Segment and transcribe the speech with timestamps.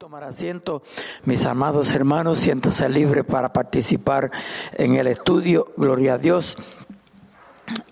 [0.00, 0.82] tomar asiento,
[1.26, 4.30] mis amados hermanos, siéntase libre para participar
[4.72, 5.74] en el estudio.
[5.76, 6.56] Gloria a Dios.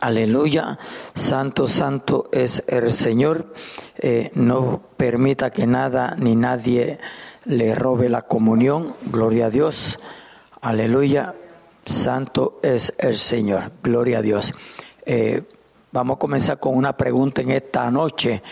[0.01, 0.79] Aleluya.
[1.13, 3.53] Santo, santo es el Señor.
[3.99, 6.99] Eh, no permita que nada ni nadie
[7.45, 8.95] le robe la comunión.
[9.13, 10.01] Gloria a Dios.
[10.63, 11.35] Aleluya.
[11.85, 13.71] Santo es el Señor.
[13.83, 14.55] Gloria a Dios.
[15.05, 15.43] Eh,
[15.93, 18.43] vamos a comenzar con una pregunta en esta noche.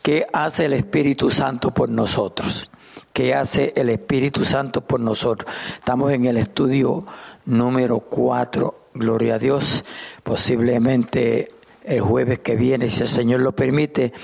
[0.00, 2.70] ¿Qué hace el Espíritu Santo por nosotros?
[3.12, 5.52] ¿Qué hace el Espíritu Santo por nosotros?
[5.74, 7.04] Estamos en el estudio
[7.44, 8.86] número cuatro.
[8.94, 9.84] Gloria a Dios.
[10.22, 11.48] Posiblemente
[11.84, 14.14] el jueves que viene, si el Señor lo permite,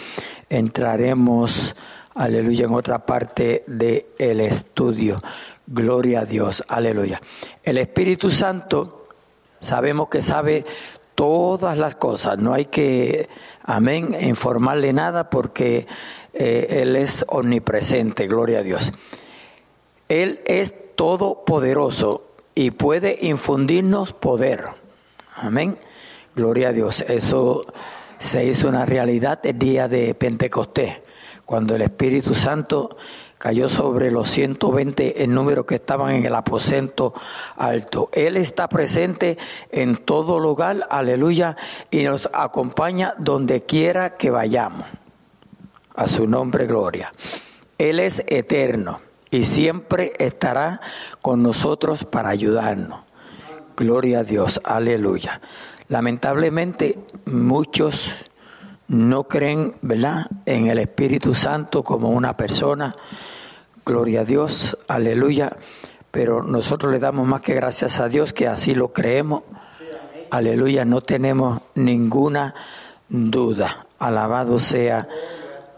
[0.48, 1.76] entraremos,
[2.14, 5.22] aleluya, en otra parte del el estudio.
[5.66, 7.20] Gloria a Dios, aleluya.
[7.62, 9.08] El Espíritu Santo
[9.60, 10.64] sabemos que sabe
[11.18, 13.28] todas las cosas, no hay que,
[13.64, 15.88] amén, informarle nada porque
[16.32, 18.92] eh, Él es omnipresente, gloria a Dios.
[20.08, 22.22] Él es todopoderoso
[22.54, 24.66] y puede infundirnos poder.
[25.34, 25.76] Amén.
[26.36, 27.00] Gloria a Dios.
[27.00, 27.66] Eso
[28.18, 31.00] se hizo una realidad el día de Pentecostés,
[31.44, 32.96] cuando el Espíritu Santo
[33.38, 37.14] cayó sobre los 120 en número que estaban en el aposento
[37.56, 38.08] alto.
[38.12, 39.38] Él está presente
[39.70, 41.56] en todo lugar, aleluya,
[41.90, 44.86] y nos acompaña donde quiera que vayamos
[45.94, 47.12] a su nombre gloria.
[47.78, 49.00] Él es eterno
[49.30, 50.80] y siempre estará
[51.22, 53.00] con nosotros para ayudarnos.
[53.76, 55.40] Gloria a Dios, aleluya.
[55.88, 58.14] Lamentablemente muchos
[58.88, 62.96] no creen, ¿verdad?, en el Espíritu Santo como una persona.
[63.88, 65.56] Gloria a Dios, aleluya.
[66.10, 69.44] Pero nosotros le damos más que gracias a Dios que así lo creemos.
[70.30, 72.54] Aleluya, no tenemos ninguna
[73.08, 73.86] duda.
[73.98, 75.08] Alabado sea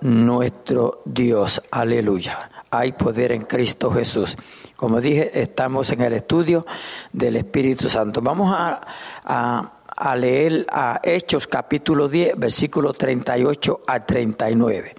[0.01, 1.63] nuestro Dios.
[1.71, 2.51] Aleluya.
[2.73, 4.37] Hay poder en Cristo Jesús.
[4.75, 6.67] Como dije, estamos en el estudio
[7.13, 8.21] del Espíritu Santo.
[8.21, 8.81] Vamos a,
[9.23, 14.97] a, leer a Hechos capítulo 10, versículos 38 a 39.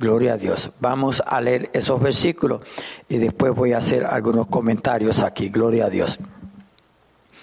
[0.00, 0.70] Gloria a Dios.
[0.80, 2.62] Vamos a leer esos versículos
[3.06, 5.50] y después voy a hacer algunos comentarios aquí.
[5.50, 6.18] Gloria a Dios.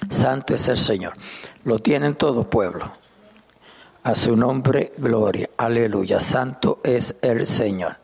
[0.10, 1.14] Santo es el Señor.
[1.66, 2.92] Lo tienen todo pueblo.
[4.02, 5.52] A su nombre, gloria.
[5.56, 6.20] Aleluya.
[6.20, 7.98] Santo es el Señor.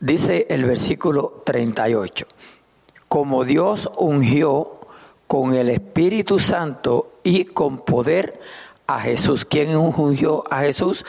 [0.00, 2.26] Dice el versículo 38.
[3.06, 4.80] Como Dios ungió
[5.28, 8.40] con el Espíritu Santo y con poder
[8.88, 9.44] a Jesús.
[9.44, 11.04] ¿Quién ungió a Jesús?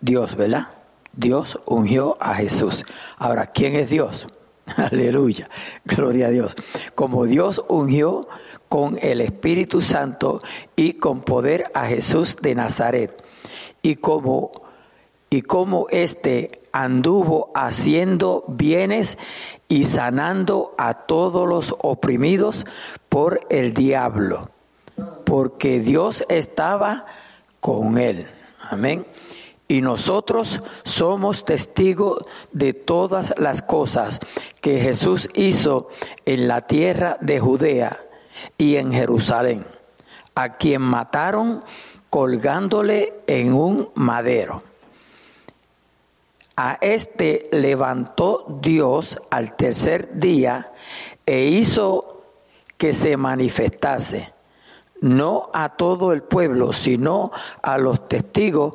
[0.00, 0.68] Dios, ¿verdad?
[1.12, 2.84] Dios ungió a Jesús.
[3.16, 4.26] Ahora, ¿quién es Dios?
[4.76, 5.48] Aleluya.
[5.84, 6.56] Gloria a Dios.
[6.94, 8.28] Como Dios ungió
[8.68, 10.42] con el Espíritu Santo
[10.76, 13.24] y con poder a Jesús de Nazaret.
[13.82, 14.52] Y como,
[15.30, 19.18] y como éste anduvo haciendo bienes
[19.68, 22.66] y sanando a todos los oprimidos
[23.08, 24.50] por el diablo,
[25.24, 27.06] porque Dios estaba
[27.60, 28.26] con él.
[28.70, 29.06] Amén.
[29.70, 34.18] Y nosotros somos testigos de todas las cosas
[34.62, 35.90] que Jesús hizo
[36.24, 38.00] en la tierra de Judea
[38.56, 39.66] y en Jerusalén,
[40.34, 41.62] a quien mataron
[42.08, 44.62] colgándole en un madero.
[46.56, 50.72] A este levantó Dios al tercer día
[51.26, 52.22] e hizo
[52.78, 54.32] que se manifestase,
[55.00, 57.30] no a todo el pueblo, sino
[57.62, 58.74] a los testigos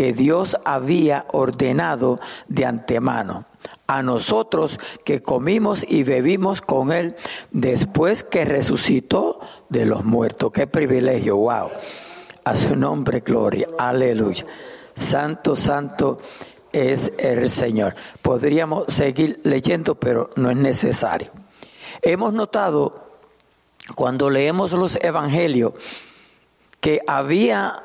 [0.00, 3.44] que Dios había ordenado de antemano
[3.86, 7.16] a nosotros que comimos y bebimos con Él
[7.50, 10.52] después que resucitó de los muertos.
[10.52, 11.68] Qué privilegio, wow.
[12.44, 14.46] A su nombre, gloria, aleluya.
[14.94, 16.18] Santo, santo
[16.72, 17.94] es el Señor.
[18.22, 21.30] Podríamos seguir leyendo, pero no es necesario.
[22.00, 23.18] Hemos notado
[23.94, 25.74] cuando leemos los evangelios
[26.80, 27.84] que había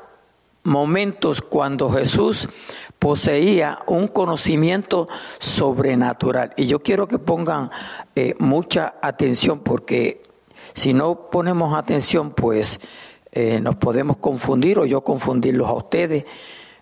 [0.66, 2.48] momentos cuando Jesús
[2.98, 6.52] poseía un conocimiento sobrenatural.
[6.56, 7.70] Y yo quiero que pongan
[8.14, 10.22] eh, mucha atención porque
[10.74, 12.80] si no ponemos atención, pues
[13.32, 16.24] eh, nos podemos confundir o yo confundirlos a ustedes.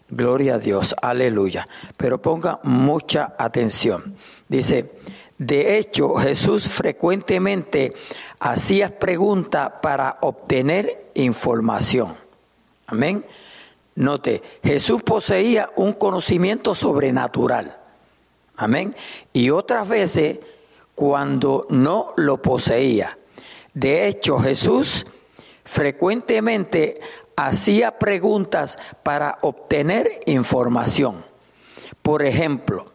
[0.08, 1.68] Gloria a Dios, aleluya.
[1.96, 4.16] Pero pongan mucha atención.
[4.48, 4.92] Dice,
[5.38, 7.92] de hecho, Jesús frecuentemente
[8.38, 12.14] hacía preguntas para obtener información.
[12.86, 13.24] Amén.
[13.96, 17.78] Note, Jesús poseía un conocimiento sobrenatural.
[18.56, 18.94] Amén.
[19.32, 20.38] Y otras veces
[20.94, 23.18] cuando no lo poseía.
[23.72, 25.06] De hecho, Jesús
[25.64, 27.00] frecuentemente
[27.36, 31.24] hacía preguntas para obtener información.
[32.02, 32.86] Por ejemplo,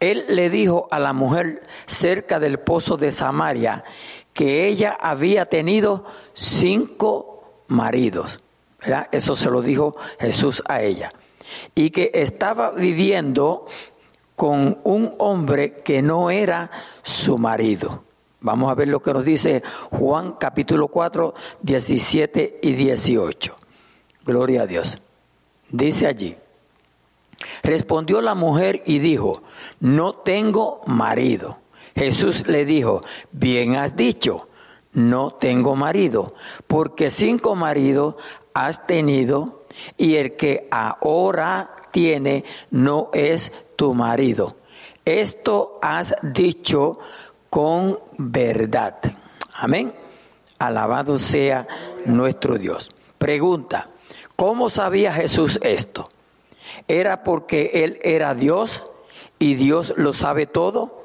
[0.00, 3.84] Él le dijo a la mujer cerca del pozo de Samaria
[4.32, 6.04] que ella había tenido
[6.34, 8.40] cinco maridos.
[9.12, 11.10] Eso se lo dijo Jesús a ella.
[11.74, 13.66] Y que estaba viviendo
[14.36, 16.70] con un hombre que no era
[17.02, 18.04] su marido.
[18.40, 23.56] Vamos a ver lo que nos dice Juan capítulo 4, 17 y 18.
[24.24, 24.98] Gloria a Dios.
[25.68, 26.36] Dice allí,
[27.62, 29.42] respondió la mujer y dijo,
[29.78, 31.58] no tengo marido.
[31.94, 33.02] Jesús le dijo,
[33.32, 34.48] bien has dicho,
[34.92, 36.34] no tengo marido,
[36.66, 38.16] porque cinco maridos
[38.54, 39.62] has tenido
[39.96, 44.56] y el que ahora tiene no es tu marido.
[45.04, 46.98] Esto has dicho
[47.48, 48.98] con verdad.
[49.54, 49.94] Amén.
[50.58, 51.66] Alabado sea
[52.04, 52.90] nuestro Dios.
[53.18, 53.88] Pregunta,
[54.36, 56.10] ¿cómo sabía Jesús esto?
[56.86, 58.84] ¿Era porque Él era Dios
[59.38, 61.00] y Dios lo sabe todo?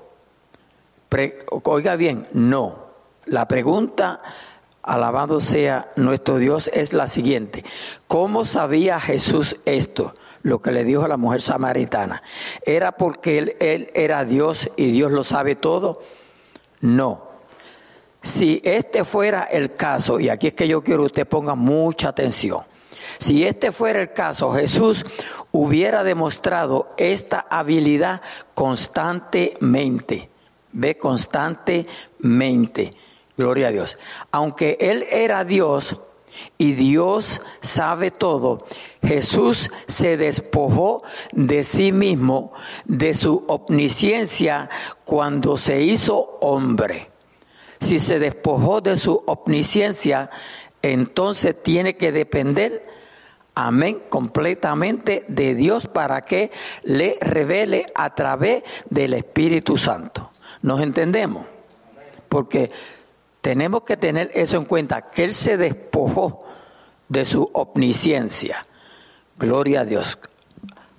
[1.64, 2.86] oiga bien, no.
[3.26, 4.22] La pregunta,
[4.86, 7.66] alabado sea nuestro Dios, es la siguiente.
[8.08, 10.14] ¿Cómo sabía Jesús esto?
[10.44, 12.22] Lo que le dijo a la mujer samaritana.
[12.66, 16.04] ¿Era porque él, era Dios y Dios lo sabe todo?
[16.82, 17.24] No.
[18.22, 22.10] Si este fuera el caso, y aquí es que yo quiero que usted ponga mucha
[22.10, 22.64] atención,
[23.18, 25.06] si este fuera el caso, Jesús
[25.52, 28.22] hubiera demostrado esta habilidad
[28.54, 30.30] constantemente.
[30.72, 32.92] Ve constantemente.
[33.38, 33.98] Gloria a Dios.
[34.32, 35.98] Aunque Él era Dios
[36.58, 38.66] y Dios sabe todo,
[39.02, 42.54] Jesús se despojó de sí mismo,
[42.86, 44.70] de su omnisciencia,
[45.04, 47.12] cuando se hizo hombre.
[47.80, 50.30] Si se despojó de su omnisciencia,
[50.82, 52.86] entonces tiene que depender,
[53.54, 56.52] amén, completamente de Dios para que
[56.84, 60.32] le revele a través del Espíritu Santo.
[60.62, 61.46] ¿Nos entendemos?
[62.30, 62.72] Porque
[63.46, 66.46] tenemos que tener eso en cuenta, que Él se despojó
[67.08, 68.66] de su omnisciencia.
[69.38, 70.18] Gloria a Dios.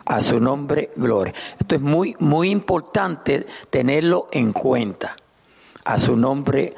[0.04, 1.34] A su nombre, gloria.
[1.58, 5.16] Esto es muy, muy importante tenerlo en cuenta.
[5.86, 6.72] A su nombre,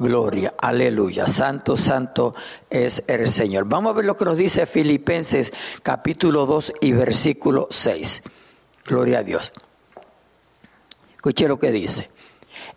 [0.00, 0.54] gloria.
[0.58, 1.28] Aleluya.
[1.28, 2.34] Santo, santo
[2.68, 3.66] es el Señor.
[3.66, 5.52] Vamos a ver lo que nos dice Filipenses
[5.84, 8.20] capítulo 2 y versículo 6.
[8.84, 9.52] Gloria a Dios.
[11.14, 12.10] Escuche lo que dice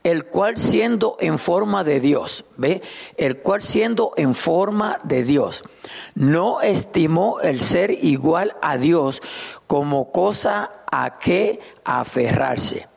[0.04, 2.82] el cual siendo en forma de Dios, ¿ve?
[3.18, 5.64] El cual siendo en forma de Dios,
[6.16, 9.22] no estimó el ser igual a Dios
[9.68, 12.88] como cosa a que aferrarse,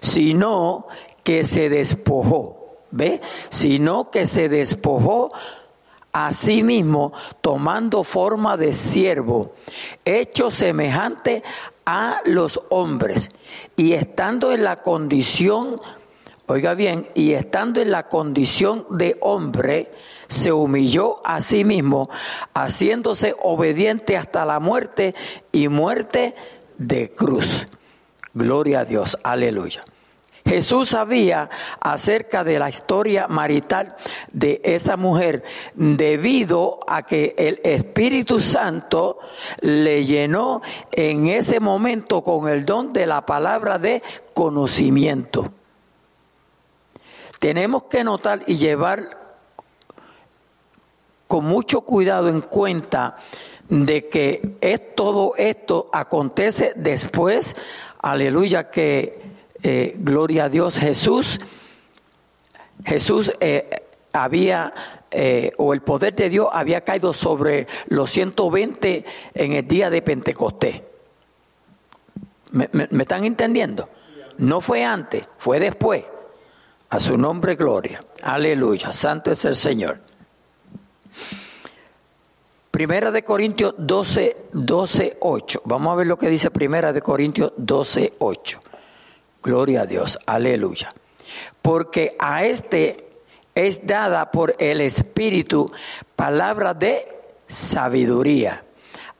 [0.00, 0.86] sino
[1.22, 3.20] que se despojó, ¿ve?
[3.50, 5.32] Sino que se despojó
[6.12, 9.52] a sí mismo tomando forma de siervo,
[10.04, 11.42] hecho semejante
[11.84, 13.30] a los hombres
[13.76, 15.80] y estando en la condición
[16.50, 19.92] Oiga bien, y estando en la condición de hombre,
[20.28, 22.08] se humilló a sí mismo,
[22.54, 25.14] haciéndose obediente hasta la muerte
[25.52, 26.34] y muerte
[26.78, 27.68] de cruz.
[28.32, 29.84] Gloria a Dios, aleluya.
[30.46, 31.50] Jesús sabía
[31.80, 33.94] acerca de la historia marital
[34.32, 39.18] de esa mujer debido a que el Espíritu Santo
[39.60, 40.62] le llenó
[40.92, 44.02] en ese momento con el don de la palabra de
[44.32, 45.52] conocimiento.
[47.38, 49.18] Tenemos que notar y llevar
[51.28, 53.16] con mucho cuidado en cuenta
[53.68, 57.54] de que es, todo esto acontece después,
[58.00, 59.20] aleluya, que
[59.62, 61.38] eh, gloria a Dios Jesús,
[62.84, 63.68] Jesús eh,
[64.12, 64.72] había,
[65.10, 69.04] eh, o el poder de Dios había caído sobre los 120
[69.34, 70.82] en el día de Pentecostés.
[72.50, 73.90] me están entendiendo?
[74.38, 76.04] No fue antes, fue después.
[76.90, 78.04] A su nombre, gloria.
[78.22, 78.92] Aleluya.
[78.92, 80.00] Santo es el Señor.
[82.70, 85.62] Primera de Corintios 12, 12, 8.
[85.64, 88.60] Vamos a ver lo que dice Primera de Corintios 12, 8.
[89.42, 90.18] Gloria a Dios.
[90.24, 90.94] Aleluya.
[91.60, 93.08] Porque a este
[93.54, 95.70] es dada por el Espíritu
[96.14, 97.06] palabra de
[97.48, 98.64] sabiduría,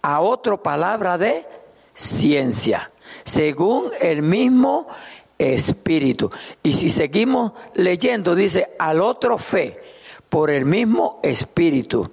[0.00, 1.44] a otro palabra de
[1.92, 2.90] ciencia,
[3.24, 5.17] según el mismo espíritu.
[5.38, 9.80] Y si seguimos leyendo, dice, al otro fe
[10.28, 12.12] por el mismo espíritu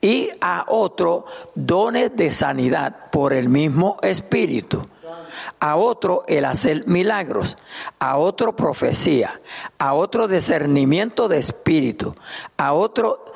[0.00, 4.86] y a otro dones de sanidad por el mismo espíritu.
[5.58, 7.56] A otro el hacer milagros,
[7.98, 9.40] a otro profecía,
[9.78, 12.14] a otro discernimiento de espíritu,
[12.56, 13.32] a otro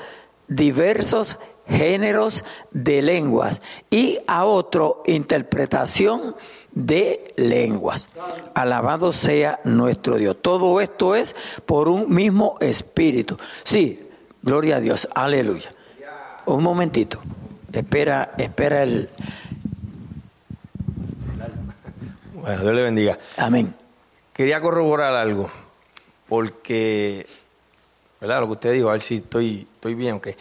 [0.48, 3.62] diversos géneros de lenguas.
[3.90, 6.36] Y a otro interpretación
[6.74, 8.08] de lenguas.
[8.54, 10.36] Alabado sea nuestro Dios.
[10.40, 11.34] Todo esto es
[11.66, 13.38] por un mismo espíritu.
[13.62, 14.08] Sí,
[14.42, 15.08] gloria a Dios.
[15.14, 15.70] Aleluya.
[16.46, 17.20] Un momentito.
[17.72, 19.08] Espera, espera el.
[22.34, 23.18] Bueno, Dios le bendiga.
[23.36, 23.74] Amén.
[24.34, 25.48] Quería corroborar algo,
[26.28, 27.26] porque,
[28.20, 28.40] ¿verdad?
[28.40, 30.36] Lo que usted dijo, a ver si estoy, estoy bien, que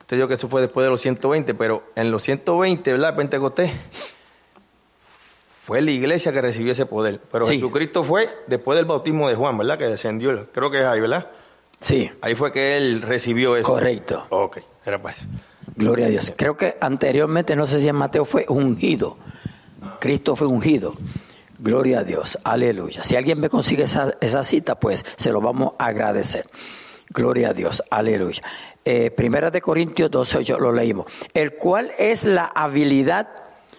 [0.00, 3.14] usted dijo que eso fue después de los 120, pero en los 120, ¿verdad?
[3.14, 3.72] Pentecostés,
[5.72, 7.54] fue la iglesia que recibió ese poder, pero Sí.
[7.54, 9.78] Jesucristo fue después del bautismo de Juan, ¿verdad?
[9.78, 11.28] Que descendió, creo que es ahí, ¿verdad?
[11.80, 13.66] Sí, Ahí fue que él recibió eso.
[13.66, 14.26] correcto.
[14.28, 15.24] Ok, era eso.
[15.74, 16.30] Gloria a Dios.
[16.36, 19.16] Creo que anteriormente, no sé si en Mateo fue ungido.
[19.98, 20.92] Cristo fue ungido.
[21.58, 22.38] Gloria a Dios.
[22.44, 23.02] Aleluya.
[23.02, 26.44] Si alguien me consigue esa, esa cita, pues se lo vamos a agradecer.
[27.08, 27.82] Gloria a Dios.
[27.90, 28.42] Aleluya.
[28.84, 31.06] Eh, Primera de Corintios 12, lo leímos.
[31.32, 33.28] El cual es la habilidad,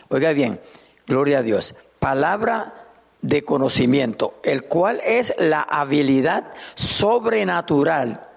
[0.10, 0.60] oiga bien,
[1.08, 2.74] gloria a Dios, palabra
[3.22, 8.28] de conocimiento, el cual es la habilidad sobrenatural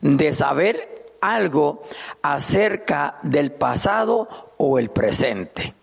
[0.00, 1.82] de saber algo
[2.22, 5.74] acerca del pasado o el presente.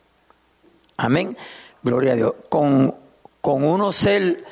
[0.97, 1.37] Amén.
[1.83, 2.33] Gloria a Dios.
[2.49, 2.95] Con,
[3.41, 4.43] con uno ser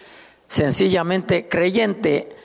[0.47, 2.35] sencillamente creyente,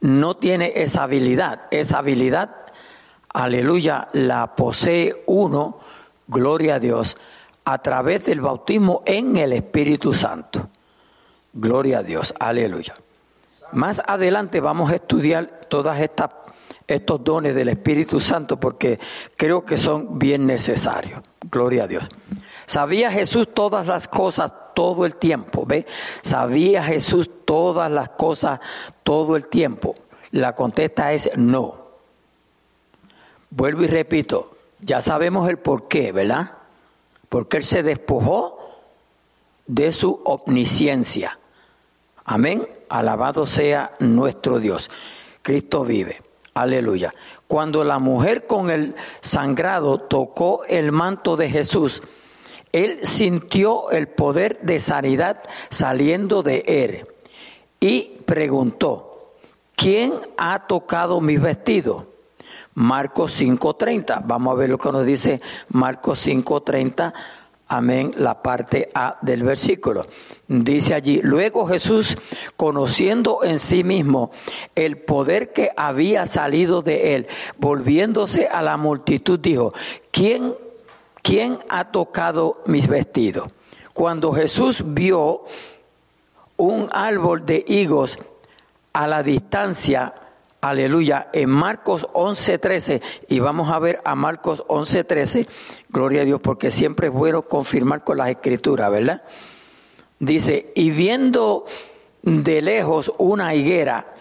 [0.00, 1.62] no tiene esa habilidad.
[1.70, 2.50] Esa habilidad,
[3.32, 5.80] aleluya, la posee uno,
[6.28, 7.16] gloria a Dios,
[7.64, 10.68] a través del bautismo en el Espíritu Santo.
[11.52, 12.94] Gloria a Dios, aleluya.
[13.72, 16.30] Más adelante vamos a estudiar todas estas
[16.86, 18.98] estos dones del Espíritu Santo porque
[19.36, 21.20] creo que son bien necesarios.
[21.50, 22.04] Gloria a Dios.
[22.66, 25.64] ¿Sabía Jesús todas las cosas todo el tiempo?
[25.66, 25.86] ¿Ve?
[26.22, 28.60] ¿Sabía Jesús todas las cosas
[29.02, 29.94] todo el tiempo?
[30.30, 31.84] La contesta es no.
[33.50, 36.52] Vuelvo y repito, ya sabemos el por qué, ¿verdad?
[37.28, 38.58] Porque Él se despojó
[39.66, 41.38] de su omnisciencia.
[42.24, 42.66] Amén.
[42.88, 44.90] Alabado sea nuestro Dios.
[45.42, 46.22] Cristo vive.
[46.54, 47.12] Aleluya.
[47.48, 52.02] Cuando la mujer con el sangrado tocó el manto de Jesús,
[52.72, 57.06] él sintió el poder de sanidad saliendo de él
[57.80, 59.34] y preguntó,
[59.76, 62.04] ¿quién ha tocado mis vestidos?
[62.74, 64.22] Marcos 5.30.
[64.24, 65.40] Vamos a ver lo que nos dice
[65.70, 67.12] Marcos 5.30.
[67.66, 70.06] Amén, la parte A del versículo.
[70.46, 72.16] Dice allí, luego Jesús,
[72.56, 74.30] conociendo en sí mismo
[74.74, 77.26] el poder que había salido de él,
[77.56, 79.72] volviéndose a la multitud, dijo,
[80.10, 80.54] ¿quién,
[81.22, 83.48] quién ha tocado mis vestidos?
[83.94, 85.44] Cuando Jesús vio
[86.56, 88.18] un árbol de higos
[88.92, 90.14] a la distancia,
[90.68, 95.46] aleluya, en Marcos 11:13, y vamos a ver a Marcos 11:13,
[95.90, 99.22] gloria a Dios, porque siempre es bueno confirmar con las escrituras, ¿verdad?
[100.18, 101.66] Dice, y viendo
[102.22, 104.14] de lejos una higuera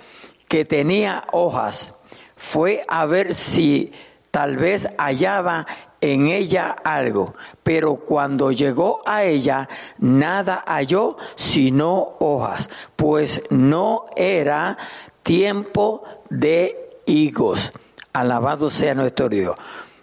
[0.49, 1.93] que tenía hojas,
[2.35, 3.93] fue a ver si
[4.29, 5.65] tal vez hallaba
[6.03, 7.33] en ella algo,
[7.63, 9.69] pero cuando llegó a ella,
[9.99, 14.77] nada halló sino hojas, pues no era
[15.23, 17.71] tiempo de higos.
[18.11, 19.55] Alabado sea nuestro Dios.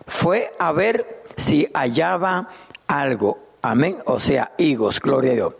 [0.06, 2.48] Fue a ver si hallaba
[2.86, 3.38] algo.
[3.60, 3.98] Amén.
[4.06, 5.54] O sea, higos, gloria a Dios.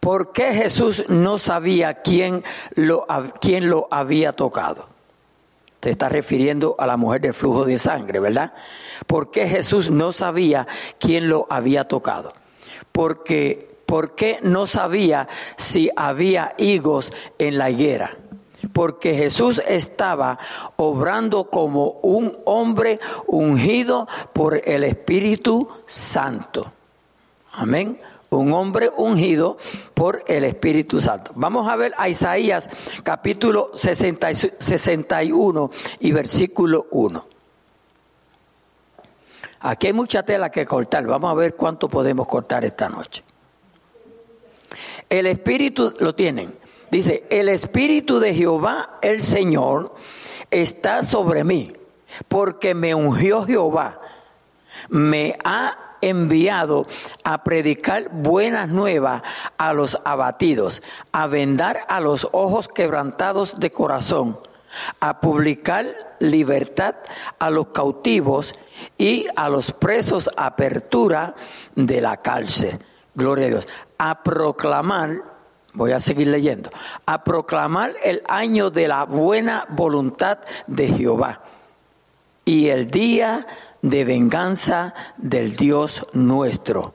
[0.00, 2.44] ¿Por qué Jesús no sabía quién
[2.74, 3.06] lo,
[3.40, 4.90] quién lo había tocado?
[5.80, 8.52] Te está refiriendo a la mujer del flujo de sangre, ¿verdad?
[9.10, 10.68] ¿Por qué Jesús no sabía
[11.00, 12.32] quién lo había tocado?
[12.92, 15.26] Porque, ¿por qué no sabía
[15.56, 18.16] si había higos en la higuera?
[18.72, 20.38] Porque Jesús estaba
[20.76, 26.70] obrando como un hombre ungido por el Espíritu Santo.
[27.50, 28.00] Amén
[28.30, 29.58] un hombre ungido
[29.92, 31.32] por el Espíritu Santo.
[31.34, 32.70] Vamos a ver a Isaías
[33.02, 37.39] capítulo 60, 61 y versículo 1.
[39.60, 41.06] Aquí hay mucha tela que cortar.
[41.06, 43.22] Vamos a ver cuánto podemos cortar esta noche.
[45.08, 46.56] El Espíritu, lo tienen.
[46.90, 49.94] Dice, el Espíritu de Jehová, el Señor,
[50.50, 51.72] está sobre mí,
[52.28, 54.00] porque me ungió Jehová.
[54.88, 56.86] Me ha enviado
[57.24, 59.22] a predicar buenas nuevas
[59.58, 64.38] a los abatidos, a vendar a los ojos quebrantados de corazón,
[65.00, 66.94] a publicar libertad
[67.38, 68.54] a los cautivos
[68.98, 71.34] y a los presos apertura
[71.74, 72.78] de la cárcel.
[73.14, 73.68] Gloria a Dios.
[73.98, 75.22] A proclamar,
[75.72, 76.70] voy a seguir leyendo,
[77.06, 81.42] a proclamar el año de la buena voluntad de Jehová
[82.44, 83.46] y el día
[83.82, 86.94] de venganza del Dios nuestro,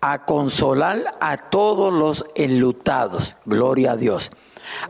[0.00, 3.36] a consolar a todos los enlutados.
[3.44, 4.30] Gloria a Dios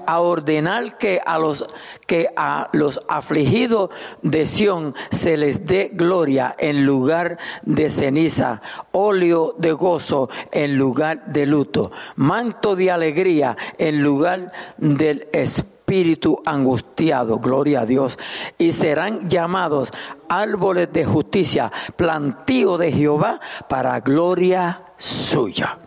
[0.07, 1.67] a ordenar que a los
[2.07, 3.91] que a los afligidos
[4.23, 11.27] de Sión se les dé gloria en lugar de ceniza, óleo de gozo en lugar
[11.27, 18.19] de luto, manto de alegría en lugar del espíritu angustiado, gloria a Dios,
[18.59, 19.93] y serán llamados
[20.29, 25.79] árboles de justicia, plantío de Jehová para gloria suya.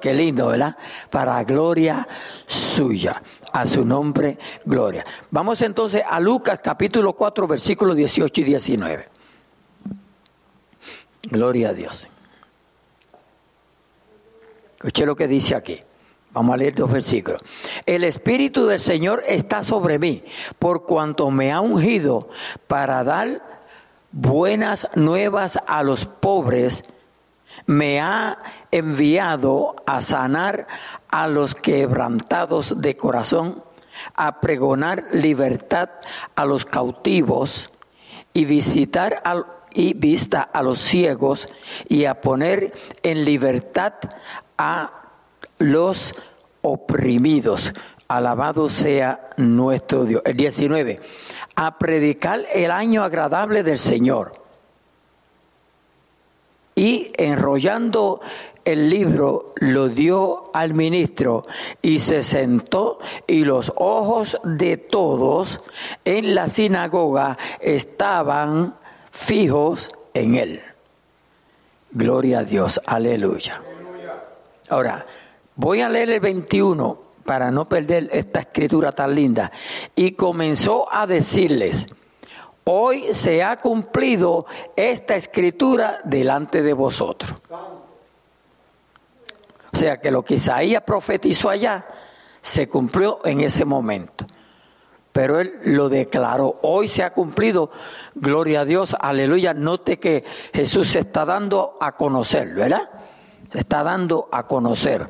[0.00, 0.76] Qué lindo, ¿verdad?
[1.10, 2.06] Para gloria
[2.46, 3.20] suya.
[3.52, 5.04] A su nombre, gloria.
[5.30, 9.08] Vamos entonces a Lucas capítulo 4, versículos 18 y 19.
[11.22, 12.08] Gloria a Dios.
[14.76, 15.80] Escuche lo que dice aquí.
[16.32, 17.40] Vamos a leer dos versículos.
[17.86, 20.22] El Espíritu del Señor está sobre mí,
[20.58, 22.28] por cuanto me ha ungido
[22.66, 23.42] para dar
[24.12, 26.84] buenas nuevas a los pobres
[27.66, 28.38] me ha
[28.70, 30.66] enviado a sanar
[31.10, 33.62] a los quebrantados de corazón,
[34.14, 35.90] a pregonar libertad
[36.36, 37.70] a los cautivos
[38.32, 39.22] y visitar
[39.72, 41.48] y vista a los ciegos
[41.88, 42.72] y a poner
[43.02, 43.94] en libertad
[44.56, 44.92] a
[45.58, 46.14] los
[46.62, 47.72] oprimidos.
[48.06, 50.22] Alabado sea nuestro Dios.
[50.24, 51.00] El 19.
[51.56, 54.47] A predicar el año agradable del Señor
[56.78, 58.20] y enrollando
[58.64, 61.44] el libro lo dio al ministro
[61.82, 65.60] y se sentó y los ojos de todos
[66.04, 68.76] en la sinagoga estaban
[69.10, 70.62] fijos en él.
[71.90, 73.60] Gloria a Dios, aleluya.
[74.68, 75.04] Ahora,
[75.56, 79.50] voy a leer el 21 para no perder esta escritura tan linda.
[79.96, 81.88] Y comenzó a decirles,
[82.70, 84.44] hoy se ha cumplido
[84.76, 87.34] esta escritura delante de vosotros.
[89.72, 91.86] O sea que lo que Isaías profetizó allá
[92.42, 94.26] se cumplió en ese momento.
[95.12, 97.70] Pero él lo declaró, hoy se ha cumplido,
[98.14, 99.54] gloria a Dios, aleluya.
[99.54, 102.90] Note que Jesús se está dando a conocer, ¿verdad?
[103.48, 105.08] Se está dando a conocer,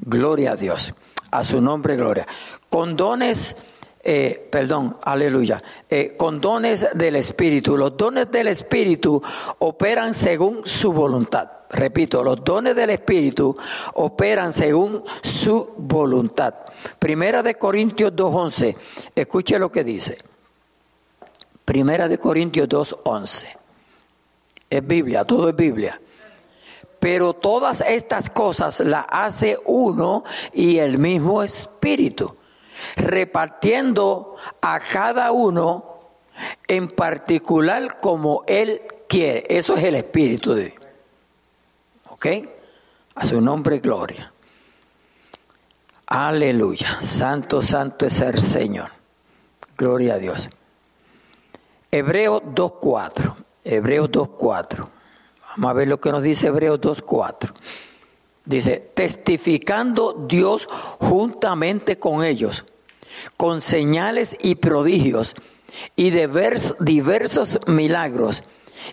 [0.00, 0.94] gloria a Dios,
[1.32, 2.26] a su nombre, gloria.
[2.68, 3.56] Con dones
[4.02, 7.76] eh, perdón, aleluya, eh, con dones del Espíritu.
[7.76, 9.22] Los dones del Espíritu
[9.58, 11.50] operan según su voluntad.
[11.68, 13.56] Repito, los dones del Espíritu
[13.94, 16.54] operan según su voluntad.
[16.98, 18.76] Primera de Corintios 2.11,
[19.14, 20.18] escuche lo que dice.
[21.64, 23.46] Primera de Corintios 2.11.
[24.70, 26.00] Es Biblia, todo es Biblia.
[26.98, 32.39] Pero todas estas cosas las hace uno y el mismo Espíritu
[32.96, 36.00] repartiendo a cada uno
[36.66, 39.44] en particular como Él quiere.
[39.48, 40.82] Eso es el Espíritu de Dios.
[42.08, 42.26] ¿Ok?
[43.14, 44.32] A su nombre, gloria.
[46.06, 46.98] Aleluya.
[47.02, 48.90] Santo, santo es el Señor.
[49.76, 50.50] Gloria a Dios.
[51.90, 53.34] Hebreos 2.4.
[53.64, 54.88] Hebreos 2.4.
[55.56, 57.52] Vamos a ver lo que nos dice Hebreos 2.4.
[58.44, 62.64] Dice, testificando Dios juntamente con ellos,
[63.36, 65.34] con señales y prodigios
[65.96, 68.42] y diversos milagros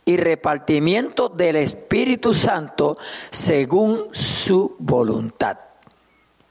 [0.06, 2.98] y repartimiento del Espíritu Santo
[3.32, 5.58] según su voluntad.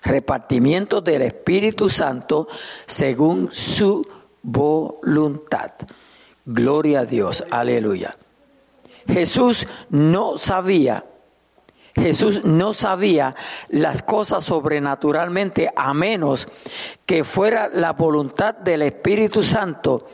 [0.02, 2.48] Repartimiento del Espíritu Santo
[2.86, 4.06] según su
[4.42, 5.72] voluntad.
[6.44, 8.16] Gloria a Dios, aleluya.
[9.08, 11.04] Jesús no sabía
[12.00, 13.34] Jesús no sabía
[13.68, 16.46] las cosas sobrenaturalmente a menos
[17.06, 20.06] que fuera la voluntad del Espíritu Santo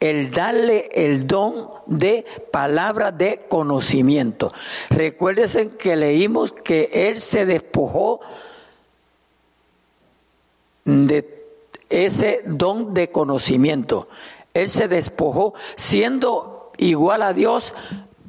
[0.00, 4.52] el darle el don de palabra de conocimiento.
[4.90, 8.20] Recuérdense que leímos que Él se despojó
[10.84, 11.46] de
[11.88, 14.08] ese don de conocimiento.
[14.54, 17.74] Él se despojó siendo igual a Dios,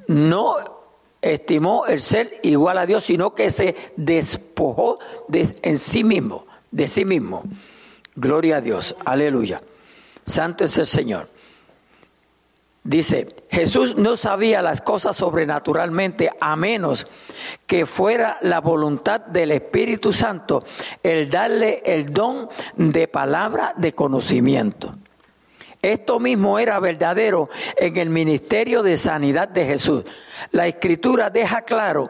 [0.08, 0.83] no
[1.24, 6.88] estimó el ser igual a Dios, sino que se despojó de, en sí mismo, de
[6.88, 7.44] sí mismo.
[8.16, 9.62] Gloria a Dios, aleluya.
[10.26, 11.30] Santo es el Señor.
[12.84, 17.08] Dice, Jesús no sabía las cosas sobrenaturalmente a menos
[17.66, 20.66] que fuera la voluntad del Espíritu Santo
[21.02, 24.94] el darle el don de palabra de conocimiento.
[25.84, 30.06] Esto mismo era verdadero en el ministerio de sanidad de Jesús.
[30.52, 32.10] La escritura deja claro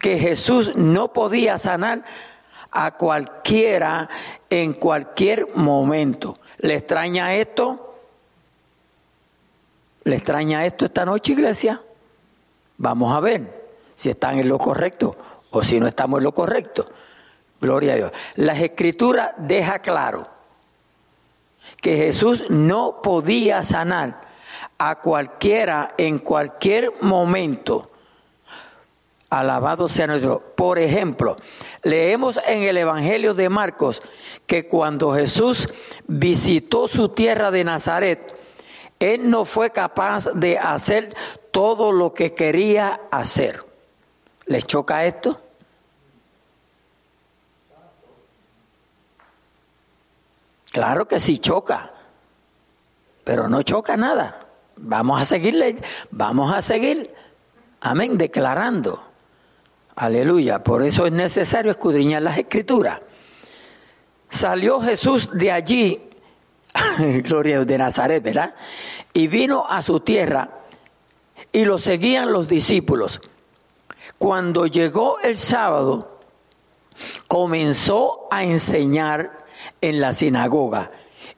[0.00, 2.04] que Jesús no podía sanar
[2.72, 4.08] a cualquiera
[4.50, 6.40] en cualquier momento.
[6.58, 7.94] ¿Le extraña esto?
[10.02, 11.80] ¿Le extraña esto esta noche, iglesia?
[12.76, 15.16] Vamos a ver si están en lo correcto
[15.52, 16.90] o si no estamos en lo correcto.
[17.60, 18.12] Gloria a Dios.
[18.34, 20.31] Las escrituras deja claro
[21.82, 24.20] que Jesús no podía sanar
[24.78, 27.90] a cualquiera en cualquier momento.
[29.28, 30.54] Alabado sea nuestro.
[30.54, 31.36] Por ejemplo,
[31.82, 34.00] leemos en el Evangelio de Marcos
[34.46, 35.68] que cuando Jesús
[36.06, 38.32] visitó su tierra de Nazaret,
[39.00, 41.16] él no fue capaz de hacer
[41.50, 43.64] todo lo que quería hacer.
[44.46, 45.40] ¿Les choca esto?
[50.72, 51.92] Claro que sí choca,
[53.24, 54.40] pero no choca nada.
[54.76, 55.76] Vamos a seguirle,
[56.10, 57.14] vamos a seguir,
[57.82, 59.04] amén, declarando.
[59.94, 60.64] Aleluya.
[60.64, 63.00] Por eso es necesario escudriñar las escrituras.
[64.30, 66.10] Salió Jesús de allí,
[67.22, 68.54] gloria de Nazaret, ¿verdad?
[69.12, 70.48] Y vino a su tierra
[71.52, 73.20] y lo seguían los discípulos.
[74.16, 76.20] Cuando llegó el sábado,
[77.28, 79.41] comenzó a enseñar
[79.80, 80.90] en la sinagoga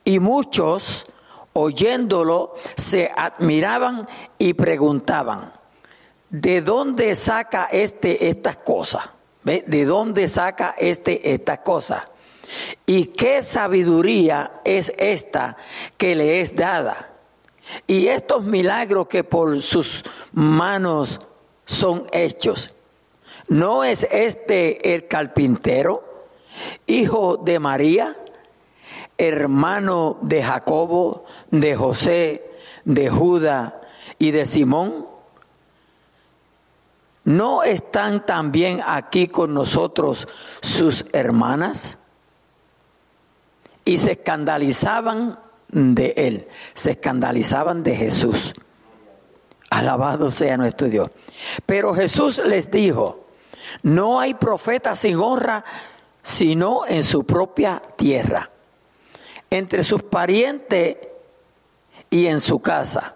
[0.05, 1.07] y muchos
[1.55, 4.07] oyéndolo se admiraban
[4.39, 5.53] y preguntaban,
[6.31, 9.05] ¿de dónde saca este estas cosas?
[9.43, 12.03] ¿De dónde saca este estas cosas?
[12.87, 15.57] ¿Y qué sabiduría es esta
[15.97, 17.11] que le es dada?
[17.87, 21.21] Y estos milagros que por sus manos
[21.65, 22.73] son hechos.
[23.49, 26.14] ¿No es este el carpintero,
[26.87, 28.17] hijo de María,
[29.19, 32.51] hermano de Jacobo, de José,
[32.85, 33.81] de Judá
[34.19, 35.07] y de Simón?
[37.25, 40.29] ¿No están también aquí con nosotros
[40.61, 41.99] sus hermanas?
[43.87, 45.39] Y se escandalizaban
[45.69, 48.55] de él, se escandalizaban de Jesús.
[49.71, 51.11] Alabado sea nuestro Dios.
[51.67, 53.25] Pero Jesús les dijo,
[53.83, 55.65] no hay profeta sin honra
[56.25, 58.51] sino en su propia tierra,
[59.51, 60.97] entre sus parientes
[62.09, 63.15] y en su casa.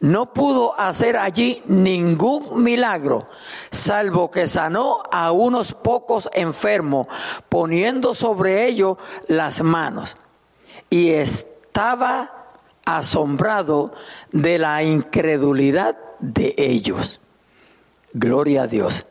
[0.00, 3.28] No pudo hacer allí ningún milagro,
[3.70, 7.06] salvo que sanó a unos pocos enfermos,
[7.48, 10.16] poniendo sobre ellos las manos.
[10.90, 12.48] Y estaba
[12.84, 13.94] asombrado
[14.32, 17.20] de la incredulidad de ellos.
[18.12, 19.06] Gloria a Dios.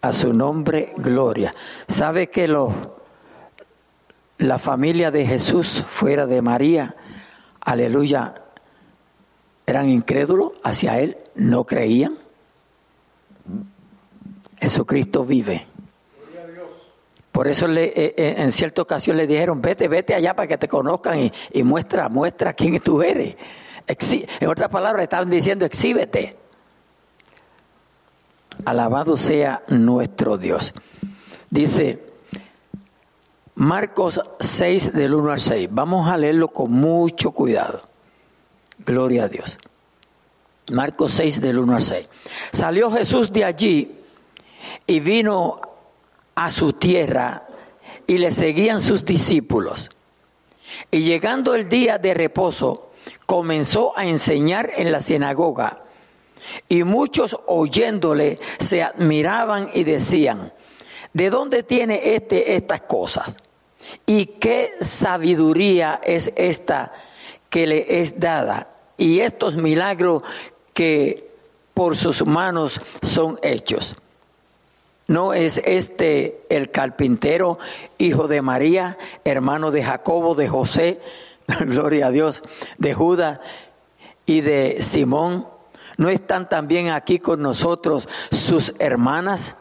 [0.00, 1.54] A su nombre, gloria.
[1.88, 2.48] ¿Sabe que
[4.38, 6.94] la familia de Jesús fuera de María,
[7.60, 8.34] aleluya,
[9.66, 12.16] eran incrédulos hacia Él, no creían?
[14.60, 15.66] Jesucristo vive.
[17.32, 20.58] Por eso le, eh, eh, en cierta ocasión le dijeron, vete, vete allá para que
[20.58, 23.36] te conozcan y, y muestra, muestra quién tú eres.
[23.86, 26.47] en otras palabras, estaban diciendo, exhíbete.
[28.64, 30.74] Alabado sea nuestro Dios.
[31.50, 32.08] Dice
[33.54, 35.68] Marcos 6 del 1 al 6.
[35.72, 37.82] Vamos a leerlo con mucho cuidado.
[38.84, 39.58] Gloria a Dios.
[40.70, 42.08] Marcos 6 del 1 al 6.
[42.52, 43.96] Salió Jesús de allí
[44.86, 45.60] y vino
[46.34, 47.48] a su tierra
[48.06, 49.90] y le seguían sus discípulos.
[50.90, 52.90] Y llegando el día de reposo,
[53.26, 55.82] comenzó a enseñar en la sinagoga
[56.68, 60.52] y muchos oyéndole se admiraban y decían,
[61.12, 63.38] ¿de dónde tiene este estas cosas?
[64.06, 66.92] ¿Y qué sabiduría es esta
[67.50, 68.68] que le es dada?
[68.96, 70.22] Y estos milagros
[70.74, 71.28] que
[71.74, 73.96] por sus manos son hechos.
[75.06, 77.58] ¿No es este el carpintero,
[77.96, 81.00] hijo de María, hermano de Jacobo, de José,
[81.60, 82.42] gloria a Dios,
[82.76, 83.40] de Judas
[84.26, 85.46] y de Simón?
[85.98, 89.56] ¿No están también aquí con nosotros sus hermanas?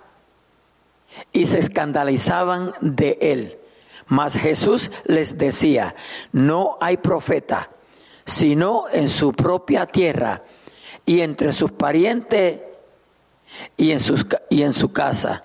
[1.34, 3.60] Y se escandalizaban de él.
[4.06, 5.96] Mas Jesús les decía,
[6.32, 7.72] no hay profeta,
[8.24, 10.44] sino en su propia tierra
[11.06, 12.60] y entre sus parientes
[13.76, 15.44] y en, sus, y en su casa.